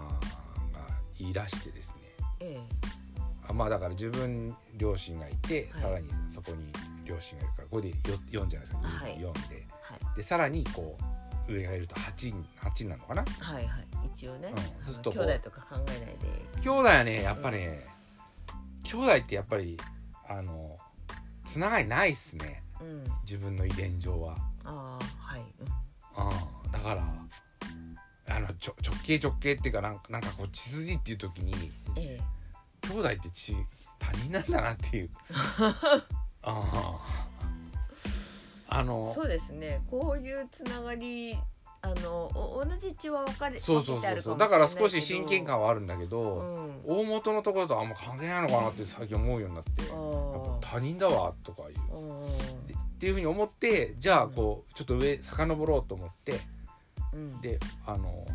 [1.18, 1.94] いらしてですね。
[2.40, 2.60] え
[3.48, 5.82] あまあだから自分両親がいて、はい。
[5.82, 6.72] さらにそこに
[7.04, 9.16] 両親がいるからこれで4じゃないですか、はい。
[9.16, 10.16] 4でえはい。
[10.16, 10.96] でさらにこ
[11.48, 13.24] う上がいると 8, 8なのかな？
[13.40, 13.86] はいはい。
[14.14, 16.60] 一応ね、うんそうすると兄弟とか考えないで。
[16.60, 17.84] 兄弟はねやっぱね、
[18.84, 19.76] 兄弟ってやっぱり
[20.28, 20.78] あの
[21.44, 22.62] つながりないっすね。
[22.80, 23.04] うん。
[23.24, 24.36] 自分の遺伝上は。
[24.64, 27.02] ああはい、うん、だから
[28.34, 32.20] あのちょ直径直径っていうかなんかなんかこう血筋っていう時にうん、ええ。
[32.88, 33.54] 兄弟って血
[33.98, 35.10] 他人なんだなっていう。
[36.44, 37.28] ああ
[38.68, 39.82] あのそうですね。
[39.90, 41.36] こういうつながり
[41.84, 44.38] あのお同じ血は分かれそうそうそうそう。
[44.38, 46.38] だから少し親近感はあるんだけど、
[46.86, 47.00] うん。
[47.00, 49.82] 大元のところとあんま関係ないのかなって最近思うようになって
[50.60, 51.76] 他人だわとかいう。
[51.76, 56.38] っていうふうに思ってじゃあこうちょっと上遡ろうと思って
[57.12, 57.40] うん。
[57.40, 58.26] であの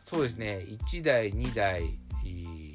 [0.00, 1.84] そうですね1台2台
[2.24, 2.72] いい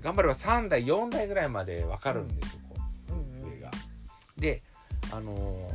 [0.00, 2.76] 頑張れば3台4台ぐらいまで分かるんですよ、こ
[3.10, 3.52] うん。
[3.52, 3.70] 上が。
[4.38, 4.62] で
[5.12, 5.70] あの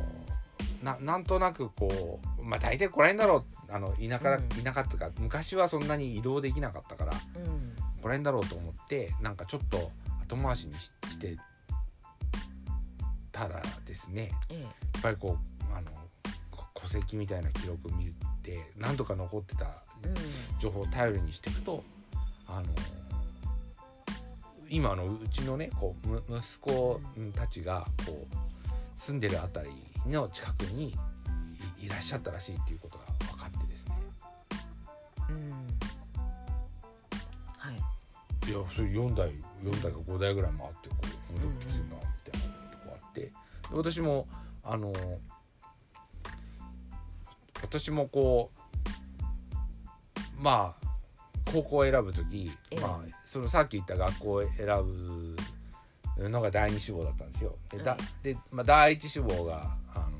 [0.86, 3.44] ななんとなくこうまあ大体こら辺だろう。
[3.68, 4.48] あの田舎、うん。
[4.62, 7.76] 田舎っていうか昔はそんなに移動できなかったからうん。
[8.00, 9.90] こら辺だろうと思ってなんかちょっと
[10.22, 11.36] 後回しにしして
[13.32, 15.36] たらですねえやっぱりこ
[15.72, 15.90] うあの
[16.52, 18.12] こ戸籍みたいな記録を見
[18.42, 19.82] て何とか残ってた
[20.60, 21.82] 情報を頼りにしていくと
[22.46, 22.66] あの
[24.68, 27.00] 今あのうちのねこうむ息子
[27.34, 28.36] たちがこう
[28.96, 29.70] 住んでるあたり
[30.06, 30.94] の近くに
[31.80, 33.94] いいらっしゃったらしいっていうことが分かってですね。
[35.28, 35.50] うん。
[37.58, 37.74] はい。
[37.74, 39.30] いやそれ4台
[39.62, 40.96] 4台か5台ぐらい回ってこ
[41.30, 43.20] う戻ってきてるなみたいなとこあって。
[43.20, 43.32] で
[43.72, 44.26] 私も
[44.64, 44.92] あの
[47.62, 50.86] 私もこうまあ
[51.52, 52.80] 高校を選ぶ時、ええ。
[52.80, 55.35] まあ、そのさっき言った学校を選ぶ
[56.18, 57.54] のが第二志望だったんですよ。
[57.70, 60.10] で,、だはいでまあ、第一志望があの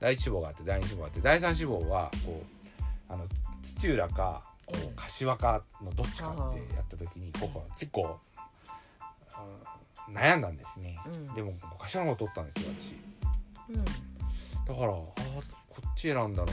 [0.00, 2.42] 第一志望があって第二志望があって第三志望はこ
[3.10, 3.26] うあの
[3.62, 8.18] 土浦かこええう柏かのどっちかってやった時にここ結構、うん
[10.12, 10.98] 悩んだんですね。
[11.06, 11.34] うん。
[11.34, 12.94] でも柏の方取ったんですよ私。
[13.70, 13.84] うん。
[13.84, 13.90] だ
[14.74, 15.04] からあー
[15.68, 16.52] こっち選んだの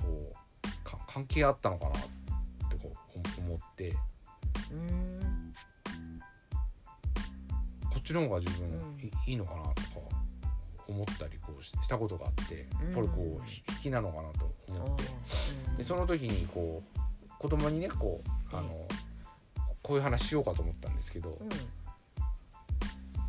[0.00, 3.94] こうか関係あったのかなってこう思って。
[4.70, 5.23] うん
[8.04, 9.00] ちの方が自分うん。
[9.00, 9.74] い,、いいのかなとか
[10.86, 13.42] 思ったりこうししたことがあってやっぱりこう
[13.72, 15.04] 引きなのかなとあ思って。
[15.74, 18.20] ーでその時にこう子供にねこ
[18.52, 18.70] うあの
[19.82, 21.48] こういう話しようかと思ったんですけどうん。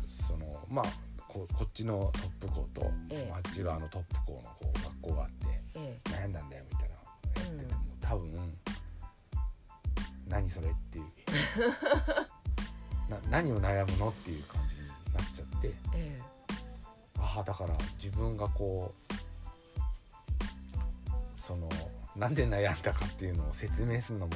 [0.06, 0.84] そのまあ
[1.28, 3.32] ここっちのトップ校と、ええ。
[3.34, 8.52] あっち側のトップ校のこう学校があってえ悩んだんだよみたいなのやってても、多分
[10.28, 11.04] 何それっていう
[13.08, 14.65] な何を悩むのっていう感
[15.16, 15.68] なっちゃって。
[15.94, 16.20] ええ。
[17.18, 19.12] ああだから自分がこう
[21.36, 21.68] その
[22.14, 24.32] なんで悩んだかっていうのを説明するのも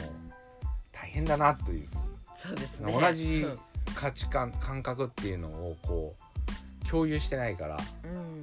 [0.92, 1.88] 大変だなという。
[2.36, 2.92] そうですね。
[2.92, 3.58] 同じうん。
[3.94, 6.14] 価値観感覚っていうのをこ
[6.84, 7.76] う共有してないから。
[8.04, 8.42] うん。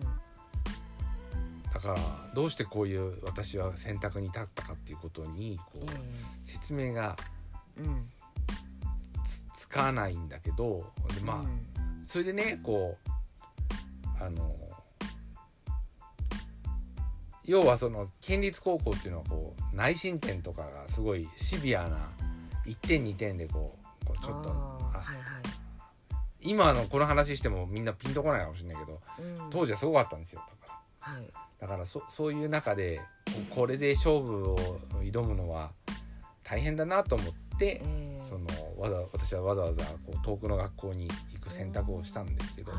[1.74, 1.98] だから
[2.34, 5.86] どうしてこういう私は選択に立ったかっていうことにこうえ
[6.44, 7.16] 説明が
[7.78, 8.10] えうん。
[9.24, 11.77] つつかないんだけどでまあ、うん
[12.08, 14.56] それでねこうあの
[17.44, 22.10] 要はその県立高校っていうのはこう内申点とかがすごいシビアな
[22.66, 25.18] 1点2点でこうこうちょっとはいはい。
[26.40, 29.50] 今のこの話してもみんなピンとこないかもしれないけどうん。
[29.50, 31.14] 当時はすごかったんですよだから。
[31.14, 31.28] はい。
[31.60, 33.02] だからそそういう中で
[33.50, 34.58] ここれで勝負を
[35.02, 35.72] 挑むのは
[36.44, 38.46] 大変だなと思って、ええその
[38.78, 42.72] わざ私はわざわざこう遠くの学校に行く選択をしたんですけど、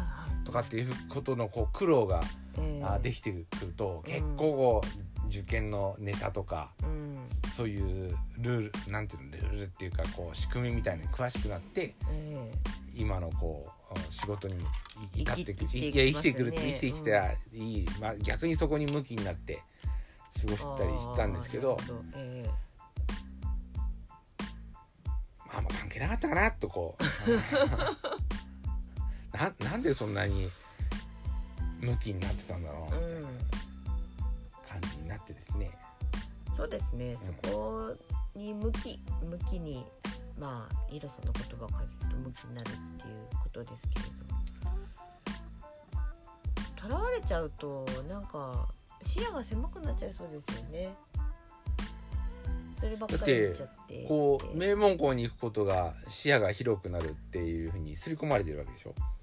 [0.45, 2.21] とかっていうことのこう苦労が、
[2.59, 2.85] ええ。
[2.85, 7.09] あできてくると結構こう受験のネタとかうん。
[7.55, 12.51] そういうルールなんていうのルールっていうかこう仕組みみたいに詳しくなってえ
[12.95, 14.55] 今のこううん仕事に
[15.15, 19.63] い至って生きいや生きてくる生きて生きてきたらいい、まあ、逆にそこに向きになって
[20.41, 21.77] 過ごえしたりしたんですけど
[25.51, 27.05] あんま関係なかったかなとこう
[29.39, 30.51] ななんでそんなに
[31.81, 33.13] 向きになってたんだろうみたいなうん
[34.69, 35.71] 感じになってですね、
[36.53, 37.97] そうですね、そこ
[38.35, 39.87] に向き向きに
[40.39, 42.77] まあイロさんの言葉から言うと向きになるって
[43.09, 44.11] いうことですけれど
[46.83, 48.69] とらわれちゃうとなんか
[49.03, 50.95] 視野が狭くなっちゃいそうですよね。
[52.79, 54.05] そればっかり見ちゃって。
[54.07, 58.91] こう名門校に行くことが視野が広くなるっていうふうに刷り込まれてるわけでしょ。
[58.91, 59.18] うん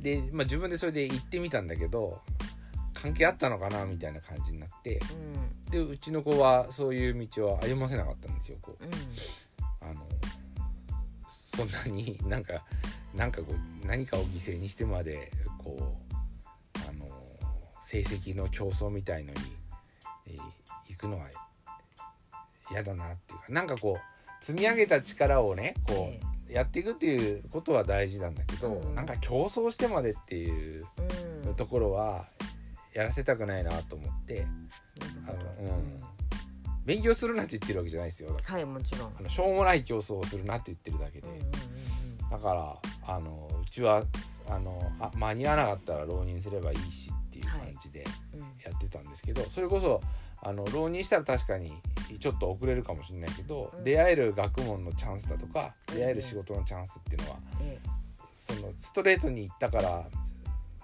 [0.00, 2.20] で、まあ、自分でそれで行ってみたんだけど
[2.94, 5.00] 関係あったのかなみたいな感じになって
[5.66, 5.70] うん。
[5.70, 8.84] でうちの子はそういう道を歩ませなかったんですよこう。
[8.84, 8.90] うん。
[9.88, 10.00] あの
[11.28, 12.64] そんなになんか
[13.14, 17.06] なんかこう何かを犠牲にしてまでこうあの
[17.80, 19.40] 成績の競争みたいのに、
[20.26, 20.40] えー
[20.88, 21.26] 行くのは
[22.70, 28.94] 嫌だなっていうかなんかこう積み上げた力をねこえうやっていくっていうことは大事なんだけど、うん。
[28.94, 30.86] なんか競争してまでっていう
[31.46, 31.54] うん。
[31.54, 32.26] ところは
[32.92, 34.46] やらせたくないなと思って
[35.26, 35.32] あ
[35.64, 36.00] の、うん、
[36.84, 38.36] 勉強するなって言ってるわけじゃないですよ。
[38.42, 39.12] はいもちろん。
[39.18, 41.28] あのしょうもない競争をするなって言ってるだけで、
[42.30, 44.02] だからあのうちは
[44.48, 48.04] あのあ間に合わなかったら浪人すればいいしっていう感じで
[48.64, 50.00] やってたんですけど、それこそ
[50.46, 51.72] あの浪人したら確かに
[52.20, 53.84] ちょっと遅れるかもしれないけど、うん。
[53.84, 55.96] 出会える学問のチャンスだとかうん。
[55.96, 57.78] 出会える仕事のチャンスっていうのは、え
[58.32, 60.04] そのストレートに行ったから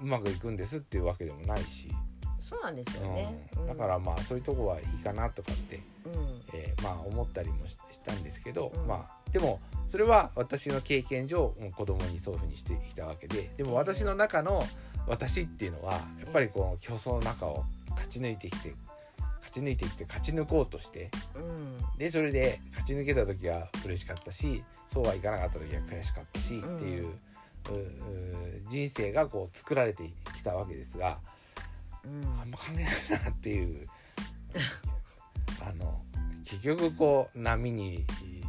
[0.01, 1.95] うまくいくんですっていうわけでもないし、え
[2.41, 6.43] そうなんですよね、うん、だからまあそういうとこはいいかなとかってうん。
[6.55, 8.87] えーまあ思ったりもししたんですけど、うん。
[8.89, 14.65] まあでもそれは私の経験上もう子供にそういうふうにしてきたわけででも私の中の
[15.07, 18.75] 私っていうのはやっぱりこう競争の中を勝ち抜いてきて
[19.53, 21.99] 勝ち抜いてきて勝ち抜こうとしてうん。
[21.99, 26.77] でそれで勝ち抜けた時は嬉しかったしそうはいかなかった時は悔しかったし、うん。
[26.77, 27.15] っていううう
[28.69, 31.19] 人生がこう作られてきたわけですが
[32.05, 32.41] うん。
[32.41, 33.87] あんま考えないなっていう。
[35.61, 36.01] あの
[36.45, 38.05] 結局こう波に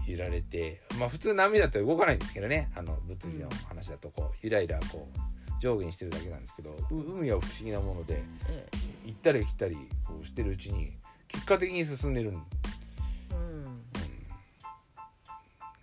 [0.08, 2.72] 揺られてまあ普通波だったら動かないんですけどね。
[2.76, 5.20] あの物理の話だとこうゆらゆらこう
[5.60, 8.68] 上下にしてるだけなんですけどう海は不思議なものでえ
[9.06, 9.76] 行ったり来たり
[10.06, 10.98] こうしてるうちに
[11.28, 12.38] 結果的に進んでるん、え
[13.34, 13.84] うん。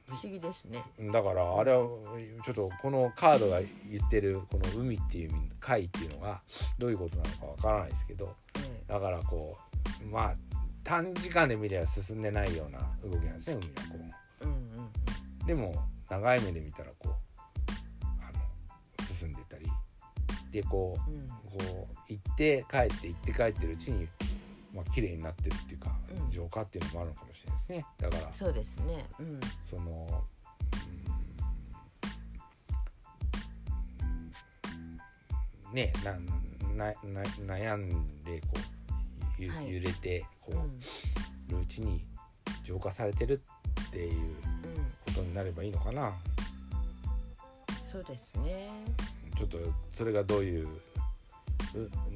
[0.06, 0.82] 不思議ですね。
[0.98, 1.86] うん、だからあれは
[2.44, 6.40] ちょっとこのカードが言ってるこの海っていう海っていうのが
[6.78, 9.56] どういうことなのかわからないですけどえだからこ
[10.02, 10.34] うまあ
[10.84, 14.56] 短時間で見れば進んでないような動きなんですね海はこえうんうん
[15.44, 15.74] うでも
[16.08, 17.29] 長い目で見たらこう
[20.50, 21.28] でこううん。
[21.28, 24.06] こう行って帰って行って帰ってるうちに
[24.74, 26.30] まあ綺麗になってるっていうかうん。
[26.30, 27.86] 浄化っていうのもあるのかもしれないですね。
[27.98, 29.06] だからそうですね。
[29.18, 29.40] うん。
[29.64, 30.06] その
[35.66, 36.12] うんねな
[36.74, 37.22] なな
[37.56, 38.48] 悩んでこ
[39.38, 39.74] うゆはい。
[39.74, 40.58] 揺れてこうん。
[40.58, 42.04] うるうちに
[42.62, 43.40] 浄化されてる
[43.88, 44.34] っていううん。
[45.06, 46.12] ことになればいいのかな。
[47.90, 48.68] そうですね
[49.40, 49.58] ちょっと
[49.92, 50.70] それがどういうう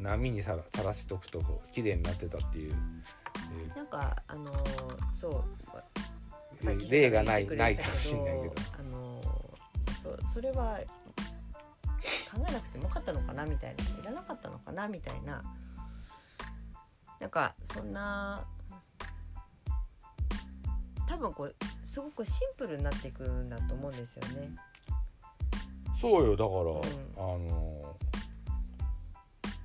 [0.02, 2.74] 波にさらさらしとくとこう綺麗になってたっていう
[3.74, 5.44] なんかあのーそう
[6.90, 8.54] 例がないないかもしれないけど。
[8.78, 9.20] あの
[10.02, 10.80] そそれは
[12.30, 15.42] 考えなくてもよかったのかなみたいないらなかったのかなみたいな。
[17.20, 18.46] なんかそんな
[21.08, 24.50] 多分こうすごくシンプルになっていくんだと思うんですよね。
[25.94, 27.96] そうよだから、あの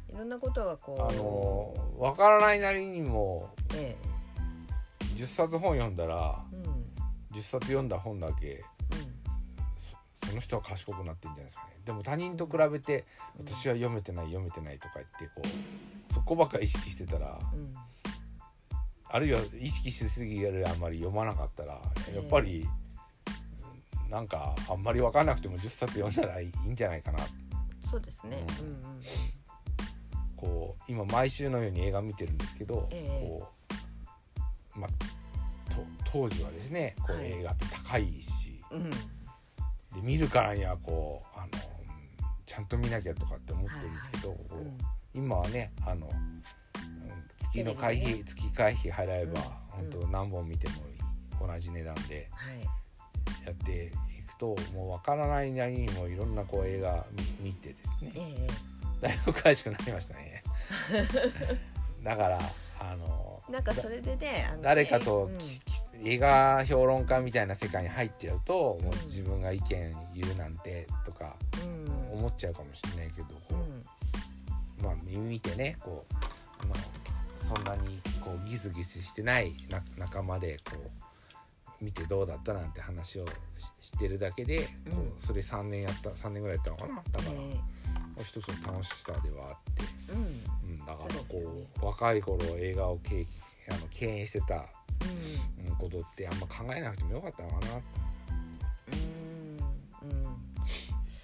[0.09, 1.01] いろんなことがこう。
[1.01, 3.95] あの分からないなりにもえ
[5.15, 7.37] 10冊本読んだらえうん。
[7.37, 8.63] 10冊読んだ本だけ
[9.77, 9.95] そ
[10.27, 11.73] その人は賢くなってんじゃないですかね。
[11.85, 13.05] でも他人と比べて
[13.37, 13.47] うん。
[13.47, 17.73] 私は読めてない読めてないとか言ってこうそこばっか意識してたらうん。
[19.11, 21.81] あるいは意識しすぎるあんまり読まなかったら
[22.13, 22.67] やっぱり
[24.09, 27.19] なんかあんまり分かんなくても10冊読んだらいいんじゃないかな。
[27.89, 28.43] そうですね。
[28.59, 29.01] ううんんうん。
[30.35, 33.27] こう今毎週のように映画見てるんですけど、ええ。
[33.27, 33.47] こ
[34.75, 38.89] うまあと当時はですねこうはい映画って高いし、うん。
[38.89, 38.97] で
[40.01, 41.51] 見るからにはこうあのうん
[42.45, 44.77] ちゃんと見なきゃとかって思ってるんですけど、こううん。
[45.13, 46.41] 今はねあのうん
[47.37, 49.39] 月の会費、テレビ月会費払えば、
[49.79, 49.91] うん。
[49.91, 52.27] 本当何本見ても同じ値段で。
[52.31, 52.78] はい
[53.45, 57.05] やっていくともうわからないなりにもいろんなこう映画
[57.39, 58.11] 見見てですね。
[58.15, 58.47] ええ
[59.01, 60.43] だいぶ詳しくなりましたね。
[62.03, 62.39] だから
[62.79, 65.37] あのなんかそれでね誰かとうん。
[65.37, 69.05] きき映画評論家みたいな世界に入っちゃうともううん。
[69.07, 72.19] 自分が意見言うなんてとかうん。
[72.19, 73.85] 思っちゃうかもしれないけどこう、うん。
[74.81, 76.05] まあ見てねこ
[76.63, 76.79] う、まあ、
[77.35, 81.08] そんなにこうギスギスしてないな仲間でこう
[81.81, 83.25] 見てどうだったなんて話を
[83.81, 84.97] ししてるだけで、こうん。
[85.07, 86.95] うそれ3年やった3年ぐらいやったのかな。
[87.11, 90.21] だから、え一つの楽しさではあって、えうん。
[90.21, 91.67] うん、だからこよね。
[91.81, 93.25] う若い頃映画を経
[93.69, 94.65] あの敬遠してた
[95.77, 97.73] ことってあんま考えなくてもよかったのかな。
[97.73, 97.81] ん
[100.03, 100.11] うん。
[100.11, 100.27] うん。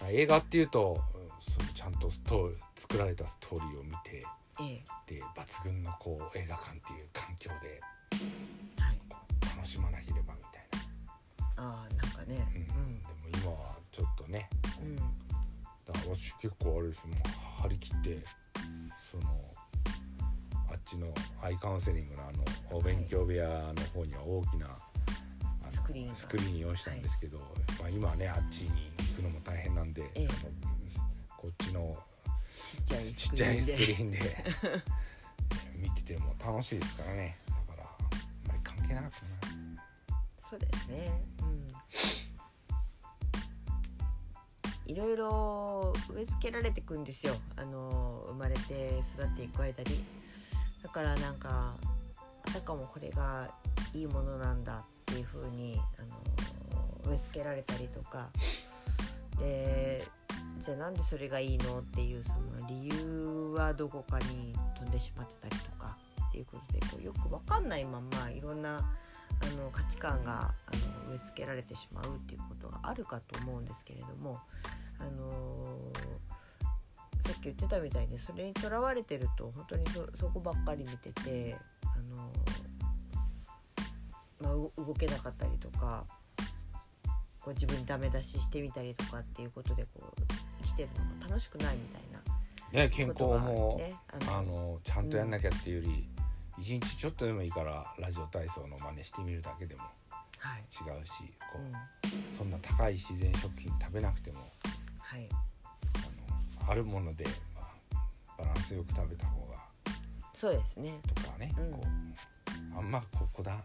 [0.05, 4.23] あ映画っていうとうんそのちゃんとストー作られたストーリーを見て
[4.61, 4.83] ええ。
[5.07, 7.81] で抜群のこう映画館っていう環境で
[8.81, 8.99] はい。
[9.55, 10.34] 楽しまなければ
[11.65, 12.37] ああなんかね。
[12.37, 12.99] な、うん。
[12.99, 14.49] でも今はちょっとね。
[14.81, 14.91] うん。
[14.91, 15.25] うん
[15.85, 18.23] だから私結構あれですよもう張り切って
[18.97, 19.23] その
[20.71, 26.15] あっちのアイカウンセリングのあのお勉強部屋の方には大きな、あのスクリーンが。
[26.15, 27.37] スクリーン用意したんですけど、
[27.79, 30.27] まあ、今はねあっちに行くのも大変なんで、ええ。
[31.37, 31.95] こっちの
[32.73, 34.45] ちっちゃいスクリーンでーンで。
[35.77, 37.37] 見てても楽しいですからね。
[37.47, 39.55] だからあんまり関係なかったな
[40.47, 41.23] そうですね。
[41.41, 41.71] うん。
[44.85, 47.33] いろいろ植え付けられていくんですよ。
[47.55, 50.03] あの生まれて育っていく間に。
[50.83, 51.75] だからなんか
[52.47, 53.49] あたかもこれが
[53.93, 58.29] いいものなんだっていう風にあの植え付けられたりとか。
[59.39, 60.05] で
[60.59, 65.97] じゃあなんでそれがいいのっていうその理由はどこかに飛んでしまってたりとか
[66.29, 68.81] っていうことでこうよく分かんないままいろんな
[69.41, 70.75] あの価値観があ
[71.05, 74.39] の植え付けられてしまうっていうことがあるかと思うんですけれども、
[74.99, 75.79] あの
[77.19, 82.31] さっき言ってたみたいにそれにとらわれてると本当にそそこばっかり見てて、あの
[84.41, 86.05] まあ、う動けなかったりとか
[87.41, 90.21] こう自分にダメ出ししてみたりとかっていうことでこう
[90.63, 93.95] 生きてるのが楽しくないみたいなね健康も、ね。
[94.27, 96.09] あのちゃんとやんなきゃっていうより、
[96.57, 99.81] 一日ちょっとでもいいからラジオ体操の真似してみるだけでも
[100.37, 101.11] はい、違うし
[101.51, 104.39] こうそんな高い自然食品食べなくても
[104.99, 107.25] はい、あのあるもので、
[107.55, 107.61] ま
[107.95, 107.97] あ、
[108.37, 109.55] バランスよく食べた方が
[110.35, 110.99] そうですね。
[111.15, 111.71] とかね、うん。
[111.71, 111.81] こ
[112.75, 113.57] うあんまここだ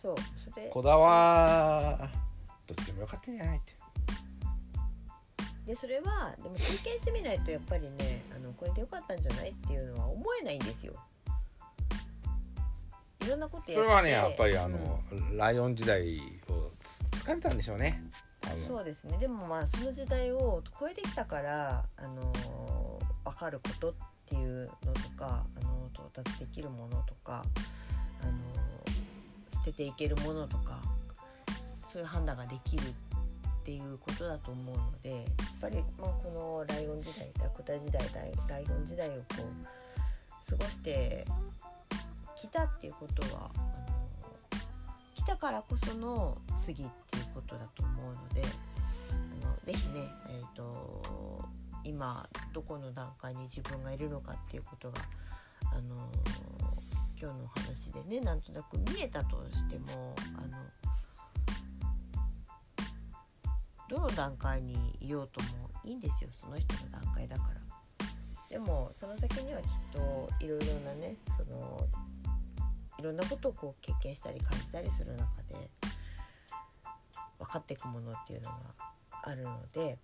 [0.00, 0.70] そうそれ。
[0.70, 2.10] こだわ
[2.66, 3.74] どっちでもよかったんじゃないって。
[5.66, 10.94] でそれはでも経験してみないとやっぱりねあのこれでよかったんじゃないっていうのは思えないんですよ。
[13.24, 14.72] いろんなことやってそれはねやっぱりあうん。
[14.72, 15.00] の、
[15.36, 16.18] ライオン時代
[16.48, 18.02] をつ疲れたんでしょうね。
[18.68, 19.16] そうですね。
[19.18, 22.32] でもまあその時代を超えてきたからあの
[23.24, 23.94] 分かることっ
[24.26, 27.42] ていうのとかあの到達できるものとか
[28.22, 28.32] あの
[29.52, 30.80] 捨てていけるものとか
[31.90, 32.86] そういう判断ができるっ
[33.64, 35.24] ていうことだと思うのでやっ
[35.60, 38.02] ぱり、まあ、このライオン時代ラクダ時代
[38.46, 41.24] ライオン時代をこう過ごして
[42.44, 43.50] きたっていうことは
[45.14, 48.42] 来たからこその次っていうことだと思うので
[49.42, 51.48] あのぜひね、えー、と
[51.84, 54.98] 今どこの段階に自分がいるのかっていうことが
[55.72, 55.94] あの
[57.18, 60.58] 今日のお話でねなんとなく見えたとしてもあの
[63.88, 67.64] どの段階にいようともいいんですよその人の段階だから。
[68.50, 71.88] でもその先にはきっといろいろなねその
[73.04, 75.70] ろんなことをこう経験したり感じたりする中で
[77.38, 78.56] 分かっていくものっていうのが
[79.22, 79.98] あるので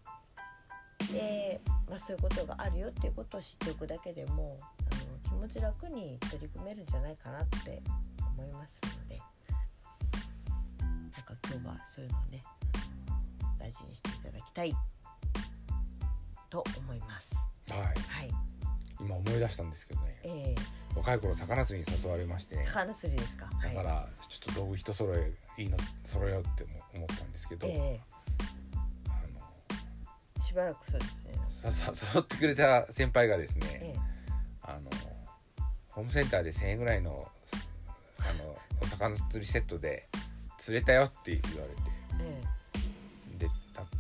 [1.13, 4.59] で、まあ、そういうことがあるよっていうことを知っておくだけでも
[4.93, 7.83] あの気持ち楽に取り組めるんじゃないかなって
[8.39, 9.21] 思いますので
[10.79, 12.43] なんか今日はそういうのをね
[13.59, 14.75] 大事にしていただきたい
[16.49, 17.35] と思います。
[17.71, 18.50] はいはい、
[19.01, 20.19] 今思い出したんですけどね。
[20.25, 20.55] え
[20.97, 22.57] 若い頃魚釣りに誘われまして。
[22.57, 23.47] ー、魚釣りですか？
[23.47, 28.01] だかはい、らちょっと道具一揃えいいの揃えようっても思ったんですけど、え
[29.09, 31.33] あー、しばらくそうですね。
[31.37, 33.95] のささ 誘ってくれた先輩がですね、え
[34.63, 34.91] あの
[35.91, 37.31] ホームセンターで1,000円ぐらいの
[38.19, 40.09] あのお魚釣りセットで
[40.59, 41.83] 釣れたよって言われて。
[42.21, 43.39] ええ。
[43.39, 43.49] で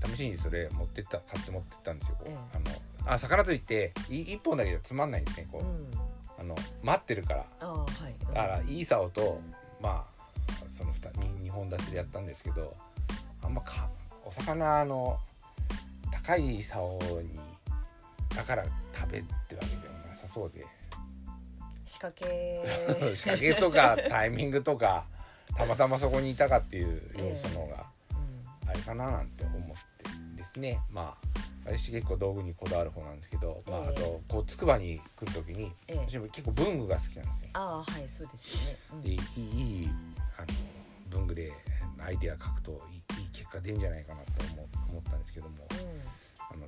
[0.00, 2.18] た試しにそれ持ってった買って持ってったんですよ。
[2.26, 2.36] ええ。
[2.54, 2.64] あの
[3.14, 6.00] あ魚釣りってい一本だけじゃつまんないんですねこう、えうん。
[6.38, 8.34] あの待ってるからああはい。
[8.34, 9.40] だからいい竿と
[9.80, 10.20] まあ
[10.68, 12.74] その 2, 2本立てでやったんですけど
[13.42, 13.88] あんまか
[14.24, 15.18] お魚の
[16.10, 17.38] 高い竿に
[18.34, 20.64] だから食べってわけでもなさそうで
[21.84, 22.62] 仕掛け。
[23.14, 25.04] 仕掛けとか タイミングとか
[25.56, 37.50] たまたまそこにいたかっていう要素の方がうんあれかななんて思ってですねまあ私結構道具にこだわる方なんですけど、まあ、あええとこう筑波に来る時にええ私も結構文具が好きなんですよ。
[37.54, 38.76] ああはいそうですよね。
[38.92, 39.88] うんでいい
[40.36, 40.46] あの
[41.10, 41.52] 文具で
[41.98, 45.56] アイデア書くといいいい結果出んじゃないかなと思思ったんですけども
[46.50, 46.66] あの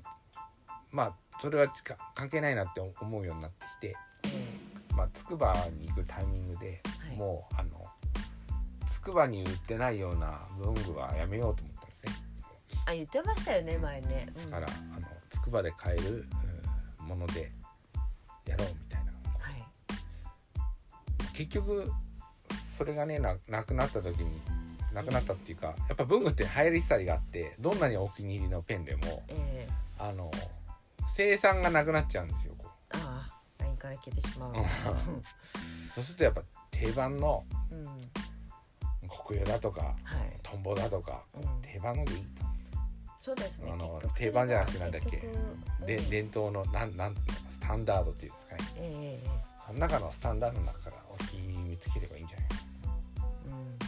[0.90, 3.96] まあそれはつか関係ないなって思うようになってきて、
[4.90, 7.82] うんまあ、筑波に行くタイミングで、はいもうあの
[9.02, 11.71] 筑波に売ってないような文具はやめようと思ったんですね。
[12.86, 14.28] あ言ってましたよね前ね。
[14.36, 14.50] うん。
[14.50, 16.26] だからあの筑波で買える
[17.00, 17.50] うんもので
[18.46, 19.12] やろうみたいな。
[19.38, 19.64] はい。
[21.32, 21.90] 結局
[22.76, 24.40] それがねななくなった時に
[24.92, 29.72] なくなったっていうかやっぱ文具って流行り廃りがあってどんなにお気に入りのペンでもええ。
[29.98, 30.30] あの
[31.06, 32.96] 生産がなくなっちゃうんですよこう。
[32.96, 33.28] あ
[33.58, 34.50] あラインから消えてしまう。
[34.50, 34.54] うん。
[35.94, 37.84] そうするとやっぱ定番のうん。
[37.84, 37.96] はい
[39.26, 39.94] 国用だとか
[40.42, 41.42] トンボだとか、うん。
[41.60, 42.42] 定番のでいいと、
[43.22, 43.70] そうですね。
[43.72, 45.18] あの定番じゃなくてなんだっけ？
[45.86, 47.34] でうん伝統のなんなんつうの？
[47.50, 48.64] スタンダードっていうんですかね。
[48.78, 49.28] えええ
[49.64, 52.46] その中のスタンダードの中からお気に入り見つければいいんじゃない？
[53.46, 53.78] うん。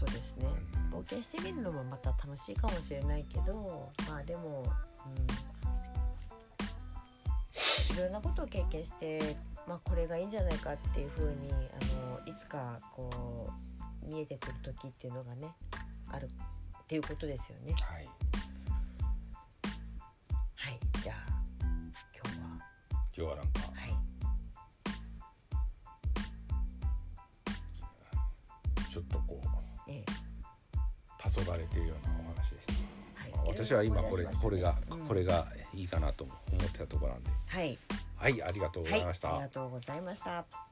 [0.00, 0.48] そうですね。
[0.90, 4.64] 冒険してみるのもまた楽しいかもしれないけどまあでも、
[5.06, 5.10] う
[7.94, 9.36] ん、いろんなことを経験して、
[9.68, 11.60] まあ、これがいいんじゃないかっていうふうにあの
[12.26, 13.48] いつかこ
[14.02, 15.54] う見えてくる時っていうのがね
[16.10, 16.28] ある
[16.88, 17.74] っていうことですよね。
[17.74, 18.08] はい。
[20.54, 20.80] はい。
[21.02, 21.16] じゃあ
[22.16, 22.46] 今日は。
[23.14, 23.60] 今日はなんか。
[23.60, 23.94] はい。
[28.90, 29.38] ちょっとこ
[29.86, 30.04] うええ。
[31.18, 32.72] 黄昏れてるようなお話でした、
[33.22, 33.32] はい。
[33.32, 35.06] まあ私は今これいろいろ思い出しましたこれがうん。
[35.06, 37.30] これがいいかなと思ってたところなんで。
[37.48, 37.78] はい。
[38.16, 40.67] はいありがとうございました、はい、ありがとうございました。